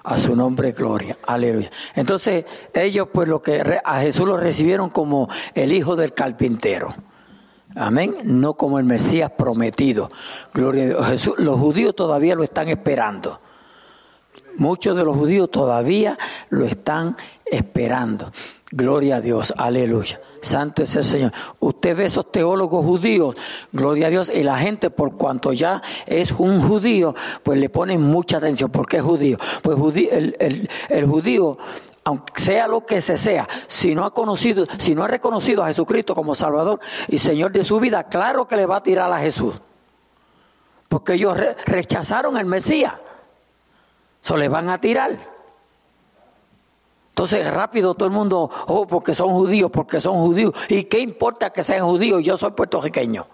[0.03, 1.17] A su nombre, gloria.
[1.25, 1.71] Aleluya.
[1.95, 6.89] Entonces, ellos, pues, lo que a Jesús lo recibieron como el hijo del carpintero.
[7.75, 8.17] Amén.
[8.23, 10.11] No como el Mesías prometido.
[10.53, 11.07] Gloria a Dios.
[11.07, 13.41] Jesús, los judíos todavía lo están esperando.
[14.57, 17.15] Muchos de los judíos todavía lo están
[17.45, 18.31] esperando.
[18.71, 20.21] Gloria a Dios, aleluya.
[20.41, 21.33] Santo es el Señor.
[21.59, 23.35] Usted ve esos teólogos judíos,
[23.71, 28.01] gloria a Dios, y la gente por cuanto ya es un judío, pues le ponen
[28.01, 28.69] mucha atención.
[28.69, 29.39] ¿Por qué es judío?
[29.63, 29.77] Pues
[30.11, 31.57] el, el, el judío
[32.03, 35.67] aunque sea lo que se sea, si no ha conocido, si no ha reconocido a
[35.67, 39.19] Jesucristo como Salvador y Señor de su vida, claro que le va a tirar a
[39.19, 39.61] Jesús.
[40.87, 42.93] Porque ellos re rechazaron al Mesías.
[44.21, 45.38] Se le van a tirar.
[47.19, 50.53] Entonces rápido todo el mundo, oh, porque son judíos, porque son judíos.
[50.69, 52.23] ¿Y qué importa que sean judíos?
[52.23, 53.27] Yo soy puertorriqueño.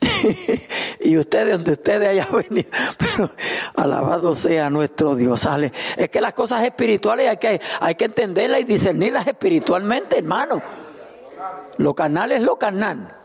[1.00, 3.28] y ustedes, donde ustedes hayan venido, pero
[3.76, 5.40] alabado sea nuestro Dios.
[5.40, 5.70] ¿sale?
[5.98, 10.62] Es que las cosas espirituales hay que, hay que entenderlas y discernirlas espiritualmente, hermano.
[11.76, 13.19] Lo carnal es lo carnal.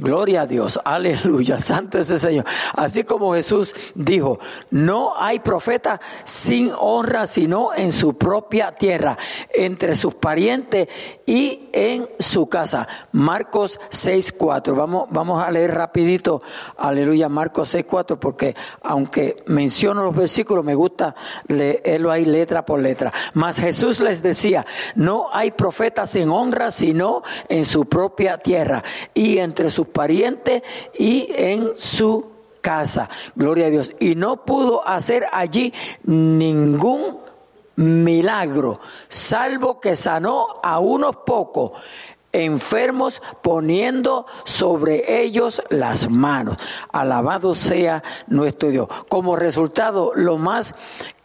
[0.00, 2.46] Gloria a Dios, aleluya, santo es el Señor.
[2.74, 4.38] Así como Jesús dijo,
[4.70, 9.18] no hay profeta sin honra sino en su propia tierra,
[9.52, 10.88] entre sus parientes
[11.26, 12.88] y en su casa.
[13.12, 16.42] Marcos 6.4, vamos, vamos a leer rapidito,
[16.76, 21.14] aleluya, Marcos 6.4, porque aunque menciono los versículos, me gusta
[21.48, 23.12] leerlo ahí letra por letra.
[23.34, 28.82] Mas Jesús les decía, no hay profeta sin honra sino en su propia tierra
[29.14, 30.62] y entre sus pariente
[30.98, 32.26] y en su
[32.60, 33.08] casa.
[33.34, 33.92] Gloria a Dios.
[34.00, 35.72] Y no pudo hacer allí
[36.04, 37.18] ningún
[37.76, 41.72] milagro, salvo que sanó a unos pocos
[42.32, 46.56] enfermos poniendo sobre ellos las manos.
[46.92, 48.88] Alabado sea nuestro Dios.
[49.08, 50.74] Como resultado, lo más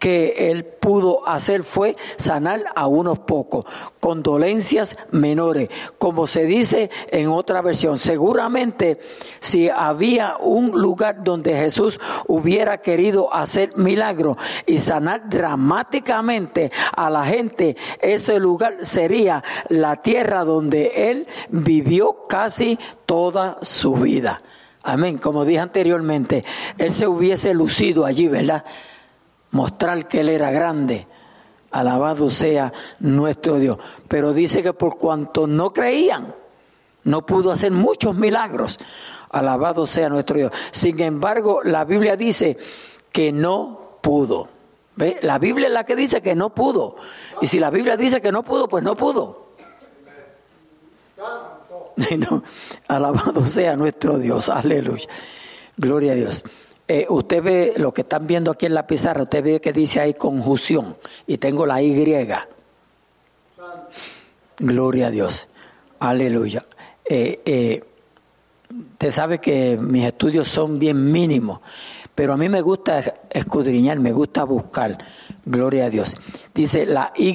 [0.06, 3.66] que él pudo hacer fue sanar a unos pocos,
[3.99, 7.97] con dolencias menores, como se dice en otra versión.
[7.97, 8.99] Seguramente
[9.39, 14.38] si había un lugar donde Jesús hubiera querido hacer milagro
[14.68, 22.78] y sanar dramáticamente a la gente, ese lugar sería la tierra donde él vivió casi
[23.08, 24.43] toda su vida.
[24.84, 25.18] Amén.
[25.18, 26.45] Como dije anteriormente,
[26.78, 28.64] él se hubiese lucido allí, ¿verdad?
[29.56, 31.08] Mostrar que Él era grande.
[31.72, 33.78] Alabado sea nuestro Dios.
[34.08, 36.36] Pero dice que por cuanto no creían,
[37.06, 38.78] no pudo hacer muchos milagros.
[39.30, 40.51] Alabado sea nuestro Dios.
[40.72, 42.58] Sin embargo, la Biblia dice
[43.12, 44.49] que no pudo.
[44.97, 45.20] ¿Ve?
[45.22, 46.97] La Biblia es la que dice que no pudo.
[47.41, 49.45] Y si la Biblia dice que no pudo, pues no pudo.
[52.89, 54.49] alabado sea nuestro Dios.
[54.49, 55.08] Aleluya.
[55.78, 56.43] Gloria a Dios.
[56.88, 59.99] Eh, usted ve lo que están viendo aquí en la pizarra, usted ve que dice
[59.99, 62.05] ahí conjunción y tengo la Y.
[64.59, 65.47] Gloria a Dios.
[65.99, 66.63] Aleluya.
[67.03, 67.83] Eh, eh,
[68.91, 71.59] usted sabe que mis estudios son bien mínimos,
[72.13, 74.97] pero a mí me gusta escudriñar, me gusta buscar.
[75.43, 76.15] Gloria a Dios.
[76.53, 77.33] Dice la Y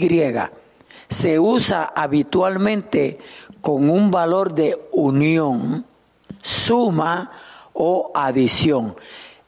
[1.08, 3.18] se usa habitualmente
[3.60, 5.84] con un valor de unión,
[6.40, 7.32] suma
[7.72, 8.94] o adición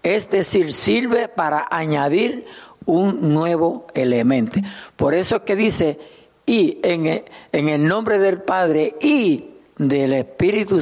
[0.03, 2.46] es decir, sirve para añadir
[2.84, 4.61] un nuevo elemento.
[4.96, 5.98] Por eso es que dice,
[6.46, 10.80] y en el, en el nombre del Padre y del Espíritu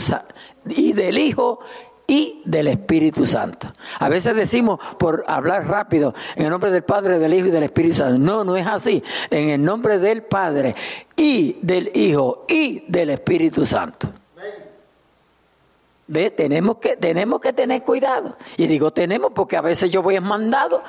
[0.68, 1.60] y del Hijo
[2.06, 3.72] y del Espíritu Santo.
[4.00, 7.62] A veces decimos, por hablar rápido, en el nombre del Padre, del Hijo y del
[7.62, 8.18] Espíritu Santo.
[8.18, 9.02] No, no es así.
[9.30, 10.74] En el nombre del Padre
[11.14, 14.08] y del Hijo y del Espíritu Santo.
[16.10, 16.32] ¿Ve?
[16.32, 18.36] Tenemos que, tenemos que tener cuidado.
[18.56, 20.82] Y digo tenemos porque a veces yo voy mandado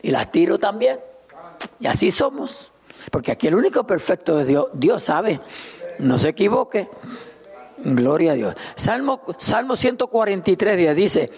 [0.00, 0.98] y las tiro también.
[1.78, 2.72] Y así somos.
[3.10, 4.68] Porque aquí el único perfecto es Dios.
[4.72, 5.42] Dios sabe.
[5.98, 6.88] No se equivoque.
[7.76, 8.54] Gloria a Dios.
[8.74, 11.30] Salmo, Salmo 143 dice,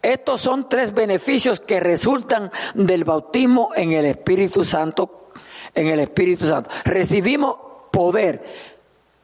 [0.00, 5.30] estos son tres beneficios que resultan del bautismo en el Espíritu Santo.
[5.74, 6.70] En el Espíritu Santo.
[6.84, 7.56] Recibimos
[7.90, 8.71] poder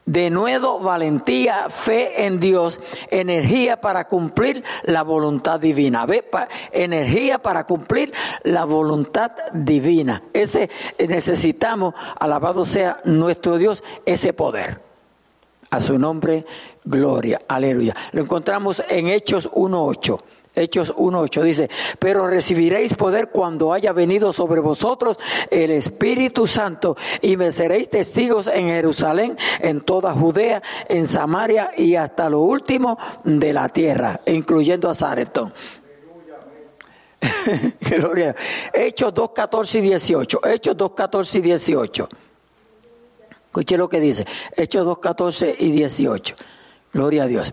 [0.09, 2.81] de nuevo, valentía, fe en Dios,
[3.11, 6.07] energía para cumplir la voluntad divina.
[6.07, 6.25] ¿Ve?
[6.71, 10.23] energía para cumplir la voluntad divina.
[10.33, 14.81] Ese necesitamos, alabado sea nuestro Dios, ese poder.
[15.69, 16.43] A su nombre,
[16.83, 17.43] gloria.
[17.47, 17.95] Aleluya.
[18.11, 20.19] Lo encontramos en Hechos 1.8.
[20.59, 25.17] Hechos 1.8 dice, pero recibiréis poder cuando haya venido sobre vosotros
[25.49, 31.95] el Espíritu Santo y me seréis testigos en Jerusalén, en toda Judea, en Samaria y
[31.95, 35.53] hasta lo último de la tierra, incluyendo a Zaretón.
[37.81, 38.35] Gloria.
[38.73, 40.41] Hechos 2, 14 y 18.
[40.45, 42.09] Hechos 2, 14 y 18.
[43.45, 44.25] Escuche lo que dice.
[44.55, 46.35] Hechos 2, 14 y 18.
[46.93, 47.51] Gloria a Dios.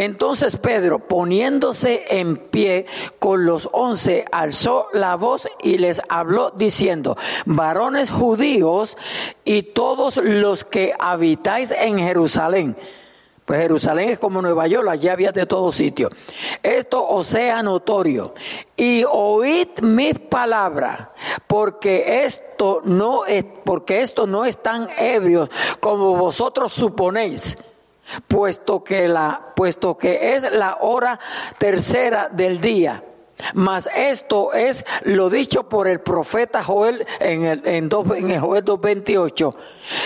[0.00, 2.86] Entonces Pedro, poniéndose en pie
[3.18, 8.96] con los once, alzó la voz y les habló diciendo, varones judíos
[9.44, 12.78] y todos los que habitáis en Jerusalén.
[13.44, 16.08] Pues Jerusalén es como Nueva York, allí había de todo sitio.
[16.62, 18.32] Esto os sea notorio.
[18.78, 21.08] Y oíd mis palabras,
[21.46, 27.58] porque esto no es, porque esto no es tan ebrio como vosotros suponéis
[28.28, 31.18] puesto que, la, puesto que es la hora
[31.58, 33.04] tercera del día.
[33.54, 38.64] Mas esto es lo dicho por el profeta Joel en el, en, en el Joel
[38.64, 39.54] 2.28.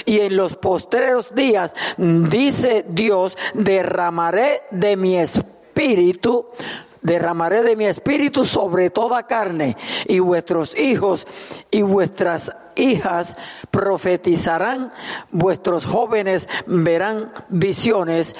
[0.04, 6.46] Y en los postreros días, dice Dios, derramaré de mi espíritu
[7.04, 9.76] derramaré de mi espíritu sobre toda carne,
[10.08, 11.28] y vuestros hijos
[11.70, 13.36] y vuestras hijas
[13.70, 14.90] profetizarán,
[15.30, 18.34] vuestros jóvenes verán visiones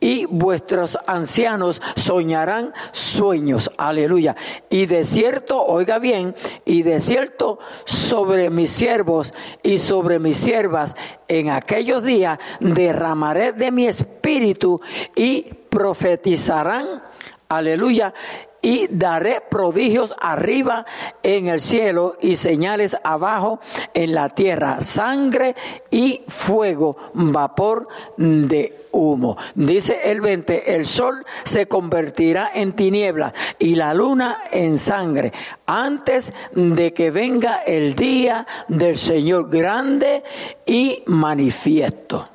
[0.00, 3.70] y vuestros ancianos soñarán sueños.
[3.76, 4.34] Aleluya.
[4.70, 6.34] Y de cierto, oiga bien,
[6.64, 10.96] y de cierto sobre mis siervos y sobre mis siervas
[11.28, 14.80] en aquellos días derramaré de mi espíritu
[15.14, 17.02] y profetizarán.
[17.50, 18.14] Aleluya
[18.62, 20.86] y daré prodigios arriba
[21.24, 23.58] en el cielo y señales abajo
[23.92, 25.56] en la tierra, sangre
[25.90, 29.36] y fuego, vapor de humo.
[29.56, 35.32] Dice el 20, el sol se convertirá en tinieblas y la luna en sangre
[35.66, 40.22] antes de que venga el día del Señor grande
[40.66, 42.28] y manifiesto.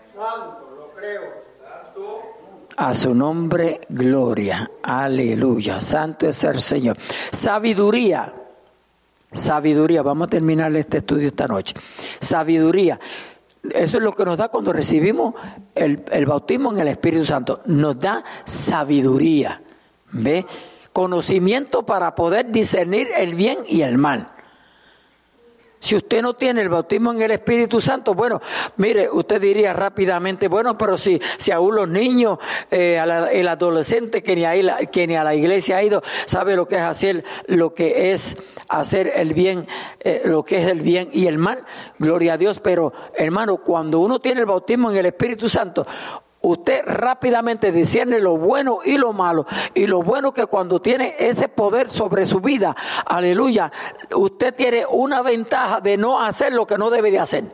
[2.78, 4.69] A su nombre, gloria.
[4.84, 5.80] Aleluya.
[5.80, 6.97] Santo es el Señor.
[7.32, 8.34] Sabiduría.
[9.32, 10.01] Sabiduría.
[10.01, 11.73] Vamos a terminar este estudio esta noche.
[12.19, 12.99] Sabiduría.
[13.63, 15.36] Eso es lo que nos da cuando recibimos
[15.73, 17.61] el, el bautismo en el Espíritu Santo.
[17.65, 19.61] Nos da sabiduría.
[20.11, 20.45] ¿Ve?
[20.91, 24.35] Conocimiento para poder discernir el bien y el mal.
[25.86, 28.42] Si usted no tiene el bautismo en el Espíritu Santo, bueno,
[28.78, 32.40] mire, usted diría rápidamente, bueno, pero si, si aún los niños,
[32.72, 33.00] eh,
[33.32, 36.78] el adolescente que ni, a que ni a la iglesia ha ido, sabe lo que
[36.78, 38.36] es hacer, lo que es
[38.68, 39.68] hacer el bien,
[40.00, 41.64] eh, lo que es el bien y el mal,
[42.00, 45.86] gloria a Dios, pero hermano, cuando uno tiene el bautismo en el Espíritu Santo,
[46.46, 49.46] usted rápidamente discierne lo bueno y lo malo.
[49.74, 52.76] Y lo bueno que cuando tiene ese poder sobre su vida,
[53.06, 53.72] aleluya,
[54.16, 57.46] usted tiene una ventaja de no hacer lo que no debe de hacer.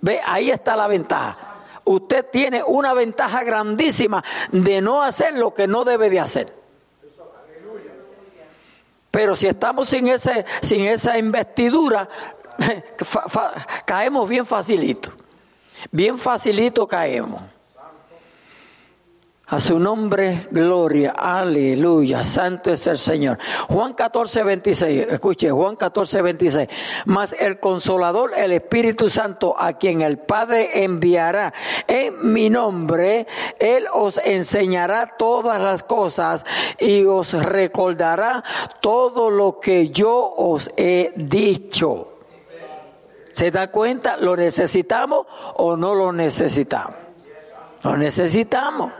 [0.00, 1.36] Ve, ahí está la ventaja.
[1.84, 4.22] Usted tiene una ventaja grandísima
[4.52, 6.54] de no hacer lo que no debe de hacer.
[9.10, 12.08] Pero si estamos sin, ese, sin esa investidura,
[13.86, 15.10] caemos bien facilito.
[15.90, 17.42] Bien facilito caemos.
[19.50, 23.36] A su nombre, gloria, aleluya, santo es el Señor.
[23.68, 26.68] Juan 14, 26, escuche, Juan 14, 26.
[27.06, 31.52] Mas el consolador, el Espíritu Santo, a quien el Padre enviará
[31.88, 33.26] en mi nombre,
[33.58, 36.46] Él os enseñará todas las cosas
[36.78, 38.44] y os recordará
[38.80, 42.20] todo lo que yo os he dicho.
[43.32, 44.16] ¿Se da cuenta?
[44.16, 45.26] ¿Lo necesitamos
[45.56, 46.94] o no lo necesitamos?
[47.82, 48.92] Lo necesitamos.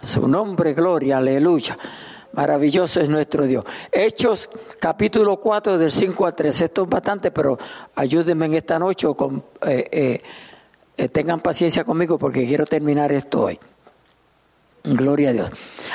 [0.00, 1.76] Su nombre, gloria, aleluya.
[2.32, 3.64] Maravilloso es nuestro Dios.
[3.90, 6.60] Hechos capítulo 4 del 5 al 3.
[6.60, 7.58] Esto es bastante, pero
[7.94, 10.22] ayúdenme en esta noche con, eh, eh,
[10.96, 13.58] eh, tengan paciencia conmigo porque quiero terminar esto hoy.
[14.96, 15.50] Gloria a Dios.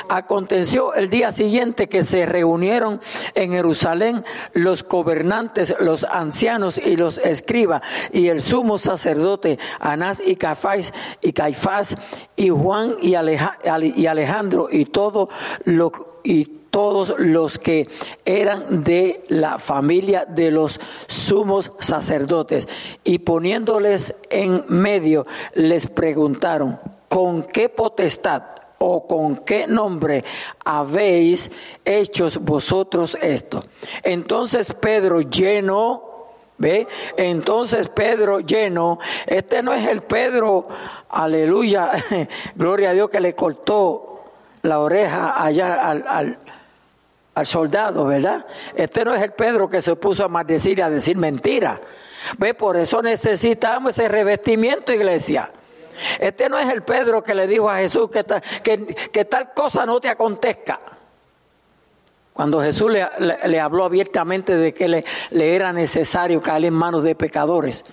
[0.08, 3.00] Aconteció el día siguiente que se reunieron
[3.34, 7.82] en Jerusalén los gobernantes, los ancianos y los escribas
[8.12, 11.96] y el sumo sacerdote Anás y Caifás y Caifás
[12.36, 15.28] y Juan y, Alejandro y todo
[15.64, 17.88] lo y todos los que
[18.24, 22.66] eran de la familia de los sumos sacerdotes
[23.04, 28.42] y poniéndoles en medio les preguntaron con qué potestad
[28.86, 30.22] o con qué nombre
[30.62, 31.50] habéis
[31.86, 33.64] hecho vosotros esto.
[34.02, 36.02] Entonces Pedro lleno,
[36.58, 36.86] ¿ve?
[37.16, 40.68] Entonces Pedro lleno, este no es el Pedro,
[41.08, 41.92] aleluya,
[42.54, 44.22] gloria a Dios que le cortó
[44.60, 46.38] la oreja allá al,
[47.34, 48.44] al soldado, ¿verdad?
[48.76, 51.80] Este no es el Pedro que se puso a maldecir y a decir mentira.
[52.36, 52.52] ¿Ve?
[52.52, 55.50] Por eso necesitamos ese revestimiento, iglesia.
[56.18, 60.08] Este no es el Pedro que le dijo a Jesús que, tal cosa no te
[60.08, 60.80] acontezca.
[62.32, 67.14] Cuando Jesús le, habló abiertamente de que le, le, era necesario caer en manos de
[67.14, 67.84] pecadores.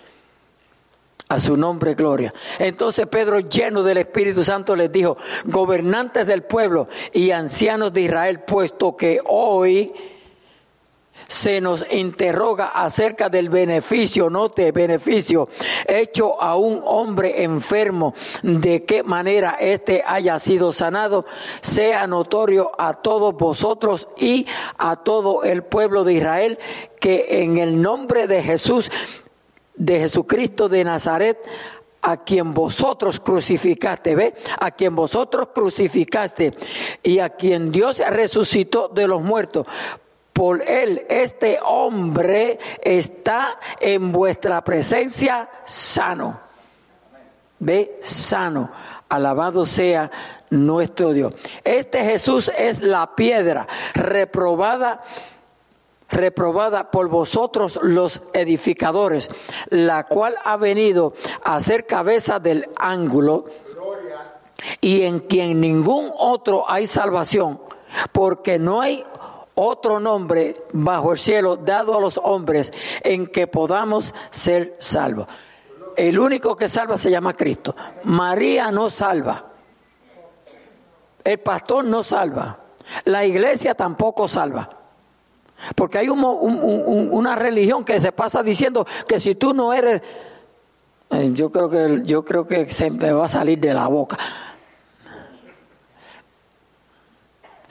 [1.29, 2.33] A su nombre, gloria.
[2.59, 8.41] Entonces Pedro, lleno del Espíritu Santo, les dijo, gobernantes del pueblo y ancianos de Israel,
[8.41, 9.93] puesto que hoy
[11.31, 15.47] se nos interroga acerca del beneficio, note beneficio,
[15.87, 18.13] hecho a un hombre enfermo,
[18.43, 21.25] de qué manera éste haya sido sanado,
[21.61, 24.45] sea notorio a todos vosotros y
[24.77, 26.59] a todo el pueblo de Israel,
[26.99, 28.91] que en el nombre de Jesús,
[29.75, 31.39] de Jesucristo de Nazaret,
[32.01, 34.33] a quien vosotros crucificaste, ¿ve?
[34.59, 36.53] A quien vosotros crucificaste
[37.03, 39.65] y a quien Dios resucitó de los muertos
[40.33, 46.39] por él, este hombre está en vuestra presencia sano.
[47.59, 48.71] Ve, sano.
[49.09, 50.09] Alabado sea
[50.49, 51.33] nuestro Dios.
[51.63, 55.01] Este Jesús es la piedra reprobada
[56.11, 59.29] reprobada por vosotros los edificadores,
[59.69, 61.13] la cual ha venido
[61.43, 63.45] a ser cabeza del ángulo.
[64.79, 67.59] y en quien ningún otro hay salvación,
[68.11, 69.03] porque no hay
[69.63, 75.27] otro nombre bajo el cielo dado a los hombres en que podamos ser salvos.
[75.95, 77.75] El único que salva se llama Cristo.
[78.05, 79.45] María no salva.
[81.23, 82.57] El pastor no salva.
[83.05, 84.67] La iglesia tampoco salva.
[85.75, 90.01] Porque hay una religión que se pasa diciendo que si tú no eres,
[91.11, 94.17] eh, yo creo que yo creo que se me va a salir de la boca.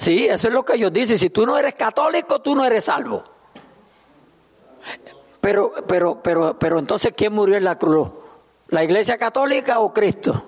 [0.01, 1.19] Sí, eso es lo que ellos dicen.
[1.19, 3.23] Si tú no eres católico, tú no eres salvo.
[5.43, 8.09] Pero, pero, pero, pero entonces, ¿quién murió en la cruz?
[8.69, 10.43] ¿La iglesia católica o Cristo?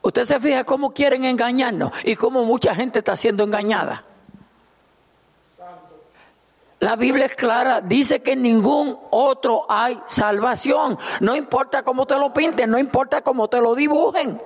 [0.00, 4.02] Usted se fija cómo quieren engañarnos y cómo mucha gente está siendo engañada.
[6.80, 10.96] La Biblia es clara, dice que en ningún otro hay salvación.
[11.20, 14.40] No importa cómo te lo pinten, no importa cómo te lo dibujen.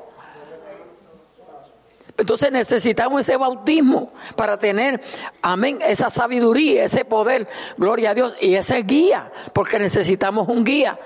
[2.20, 5.00] Entonces necesitamos ese bautismo para tener,
[5.40, 7.48] amén, esa sabiduría, ese poder,
[7.78, 10.98] gloria a Dios, y ese guía, porque necesitamos un guía.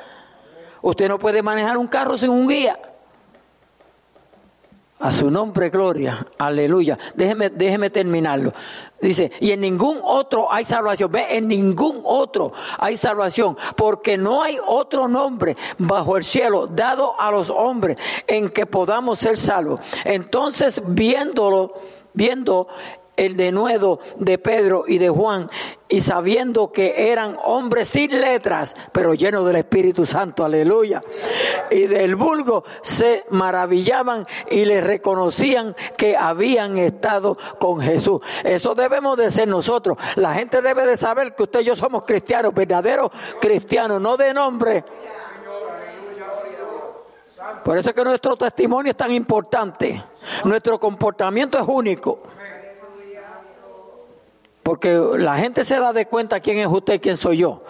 [0.83, 2.77] Usted no puede manejar un carro sin un guía.
[5.01, 6.27] A su nombre, gloria.
[6.39, 6.97] Aleluya.
[7.15, 8.53] Déjeme, déjeme terminarlo.
[9.01, 11.11] Dice, y en ningún otro hay salvación.
[11.11, 13.57] Ve, en ningún otro hay salvación.
[13.77, 19.19] Porque no hay otro nombre bajo el cielo dado a los hombres en que podamos
[19.19, 19.81] ser salvos.
[20.05, 21.75] Entonces, viéndolo,
[22.13, 22.69] viendo
[23.17, 25.49] el denuedo de Pedro y de Juan,
[25.89, 31.03] y sabiendo que eran hombres sin letras, pero llenos del Espíritu Santo, aleluya,
[31.71, 38.21] y del vulgo, se maravillaban y le reconocían que habían estado con Jesús.
[38.43, 39.97] Eso debemos de ser nosotros.
[40.17, 43.11] La gente debe de saber que usted y yo somos cristianos, verdaderos
[43.41, 44.85] cristianos, no de nombre.
[47.65, 50.03] Por eso es que nuestro testimonio es tan importante.
[50.45, 52.21] Nuestro comportamiento es único.
[54.65, 57.63] Porque la gente se da de cuenta quién es usted y quién soy yo.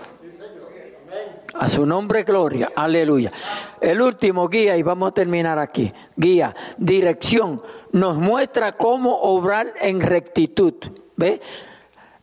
[1.54, 2.72] A su nombre, gloria.
[2.74, 3.32] Aleluya.
[3.80, 5.92] El último guía, y vamos a terminar aquí.
[6.16, 7.60] Guía, dirección.
[7.92, 10.74] Nos muestra cómo obrar en rectitud.
[11.16, 11.40] ¿Ve?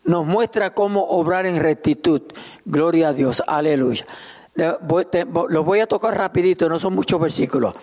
[0.05, 2.21] Nos muestra cómo obrar en rectitud.
[2.65, 3.43] Gloria a Dios.
[3.45, 4.05] Aleluya.
[4.55, 7.75] Los voy a tocar rapidito, no son muchos versículos.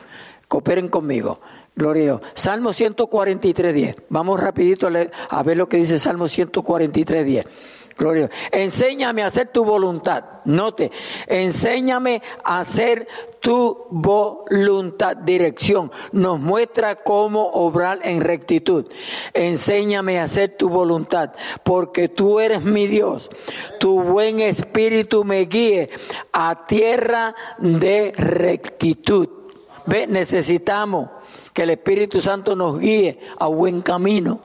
[0.48, 1.40] Cooperen conmigo.
[1.78, 2.20] Gloria a Dios.
[2.34, 3.96] Salmo 143, 10.
[4.08, 4.88] Vamos rapidito
[5.30, 7.46] a, ver lo que dice Salmo 143, 10.
[7.96, 8.40] Gloria a Dios.
[8.50, 10.24] Enséñame a hacer tu voluntad.
[10.44, 10.90] Note,
[11.28, 13.06] enséñame a hacer
[13.38, 15.18] tu voluntad.
[15.18, 15.92] Dirección.
[16.10, 18.86] Nos muestra cómo obrar en rectitud.
[19.32, 23.30] Enséñame a hacer tu voluntad, porque tú eres mi Dios.
[23.78, 25.90] Tu buen espíritu me guíe
[26.32, 29.28] a tierra de rectitud.
[29.86, 31.10] Ve, necesitamos
[31.58, 34.38] que el Espíritu Santo nos guíe a buen camino.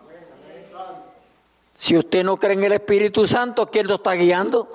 [1.71, 4.67] Si usted no cree en el Espíritu Santo, ¿quién lo está guiando?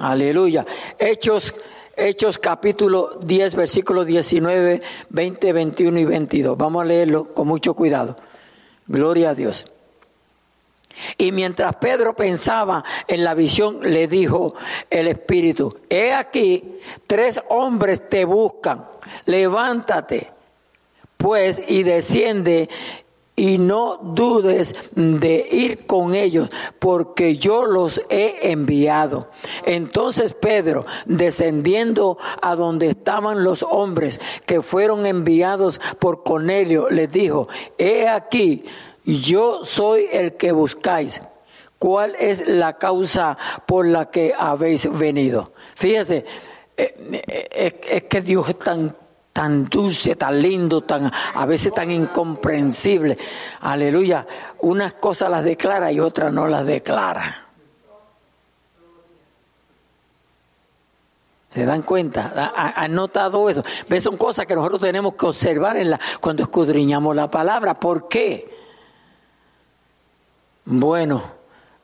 [0.00, 0.64] Aleluya.
[0.98, 1.54] Hechos,
[1.94, 4.80] Hechos capítulo 10, versículos 19,
[5.10, 6.56] 20, 21 y 22.
[6.56, 8.16] Vamos a leerlo con mucho cuidado.
[8.86, 9.66] Gloria a Dios.
[11.18, 14.54] Y mientras Pedro pensaba en la visión, le dijo
[14.88, 18.86] el Espíritu, he aquí, tres hombres te buscan,
[19.26, 20.32] levántate
[21.24, 22.68] pues y desciende
[23.34, 29.30] y no dudes de ir con ellos, porque yo los he enviado.
[29.64, 37.48] Entonces Pedro, descendiendo a donde estaban los hombres que fueron enviados por Cornelio, les dijo,
[37.78, 38.66] he aquí,
[39.06, 41.22] yo soy el que buscáis.
[41.78, 45.52] ¿Cuál es la causa por la que habéis venido?
[45.74, 46.26] Fíjese,
[46.76, 46.94] eh,
[47.50, 48.94] eh, es que Dios es tan
[49.34, 53.18] tan dulce, tan lindo, tan a veces tan incomprensible.
[53.62, 54.26] Aleluya.
[54.60, 57.48] Unas cosas las declara y otras no las declara.
[61.48, 62.52] ¿Se dan cuenta?
[62.54, 63.64] ¿Han notado eso?
[63.88, 64.04] ¿Ves?
[64.04, 67.74] Son cosas que nosotros tenemos que observar en la, cuando escudriñamos la palabra.
[67.74, 68.56] ¿Por qué?
[70.64, 71.22] Bueno,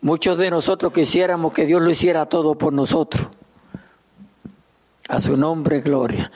[0.00, 3.26] muchos de nosotros quisiéramos que Dios lo hiciera todo por nosotros.
[5.08, 6.30] A su nombre, gloria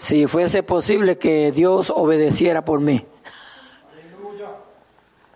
[0.00, 3.04] si fuese posible que Dios obedeciera por mí.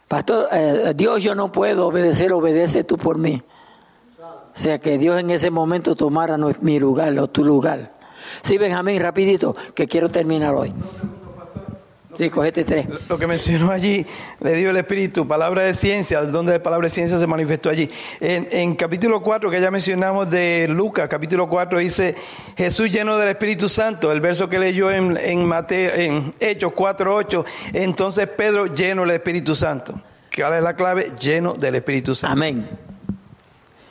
[0.08, 3.42] Pastor, eh, Dios yo no puedo obedecer, obedece tú por mí.
[4.18, 7.92] O sea, que Dios en ese momento tomara mi lugar o tu lugar.
[8.40, 10.72] Sí, Benjamín, rapidito, que quiero terminar hoy.
[12.16, 12.86] Sí, cogete tres.
[13.08, 14.06] Lo que mencionó allí,
[14.40, 17.90] le dio el Espíritu, palabra de ciencia, donde la palabra de ciencia se manifestó allí.
[18.20, 22.14] En, en capítulo 4, que ya mencionamos de Lucas, capítulo 4, dice
[22.56, 27.14] Jesús lleno del Espíritu Santo, el verso que leyó en, en Mateo, en Hechos 4,
[27.14, 30.00] 8, entonces Pedro lleno del Espíritu Santo.
[30.34, 31.12] ¿Cuál es la clave?
[31.20, 32.32] Lleno del Espíritu Santo.
[32.32, 32.66] Amén.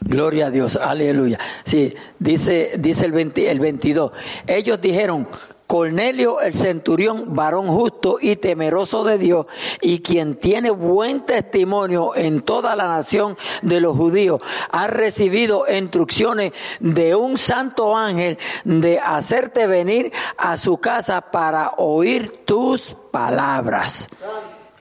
[0.05, 1.39] Gloria a Dios, aleluya.
[1.63, 4.11] Sí, dice, dice el, 20 el 22.
[4.47, 5.27] Ellos dijeron,
[5.67, 9.45] Cornelio el centurión, varón justo y temeroso de Dios,
[9.81, 14.41] y quien tiene buen testimonio en toda la nación de los judíos,
[14.71, 22.43] ha recibido instrucciones de un santo ángel de hacerte venir a su casa para oír
[22.45, 24.09] tus palabras.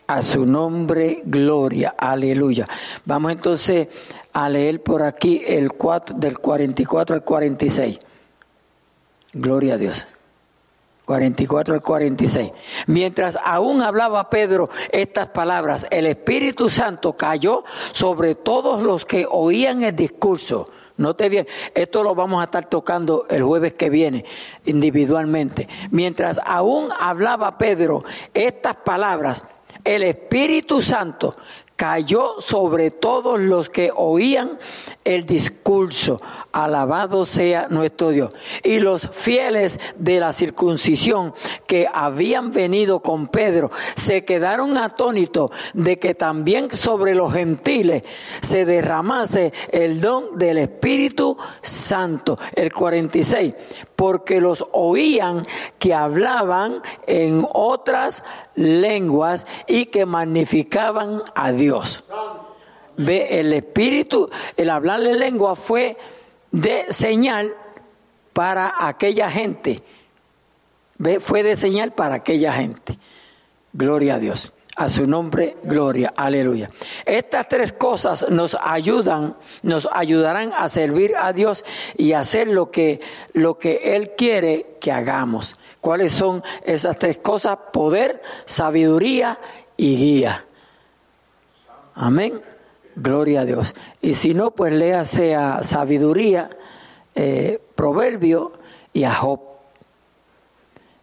[0.07, 2.69] A su nombre, gloria, aleluya.
[3.05, 3.89] Vamos entonces
[4.33, 7.99] a leer por aquí el 4, del 44 al 46.
[9.33, 10.07] Gloria a Dios.
[11.13, 12.53] 44 al 46.
[12.87, 19.83] Mientras aún hablaba Pedro estas palabras, el Espíritu Santo cayó sobre todos los que oían
[19.83, 20.71] el discurso.
[20.97, 24.25] Note bien, esto lo vamos a estar tocando el jueves que viene
[24.65, 25.69] individualmente.
[25.91, 29.45] Mientras aún hablaba Pedro estas palabras,
[29.85, 31.37] el Espíritu Santo
[31.83, 34.57] cayó sobre todos los que oían
[35.03, 36.23] el discurso.
[36.53, 38.33] Alabado sea nuestro Dios.
[38.63, 41.35] Y los fieles de la circuncisión
[41.67, 48.05] que habían venido con Pedro se quedaron atónitos de que también sobre los gentiles
[48.43, 52.39] se derramase el don del Espíritu Santo.
[52.55, 53.55] El 46.
[54.03, 55.47] Porque los oían
[55.79, 58.25] que hablaban en otras
[58.57, 62.03] lenguas y que magnificaban a Dios.
[62.97, 65.97] Ve, el espíritu, el hablarle lengua fue
[66.51, 67.55] de señal
[68.33, 69.85] para aquella gente.
[70.99, 72.99] Ve, fue de señal para aquella gente.
[73.73, 74.53] Gloria a Dios.
[74.75, 76.71] A su nombre, gloria, aleluya.
[77.05, 81.65] Estas tres cosas nos ayudan, nos ayudarán a servir a Dios
[81.99, 83.01] y hacer lo que,
[83.35, 85.57] lo que Él quiere que hagamos.
[85.81, 87.59] ¿Cuáles son esas tres cosas?
[87.71, 89.39] Poder, sabiduría
[89.77, 90.47] y guía.
[91.95, 92.41] Amén.
[92.97, 93.75] Gloria a Dios.
[94.01, 96.49] Y si no, pues léase a sabiduría,
[97.15, 98.53] eh, proverbio
[98.93, 99.41] y a Job.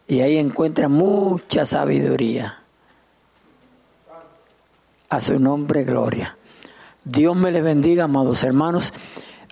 [0.08, 2.59] Y ahí encuentra mucha sabiduría.
[5.10, 6.36] A su nombre, gloria.
[7.04, 8.92] Dios me le bendiga, amados hermanos.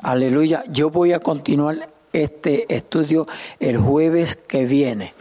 [0.01, 0.63] Aleluya.
[0.69, 3.27] Yo voy a continuar este estudio
[3.59, 5.15] el jueves que viene.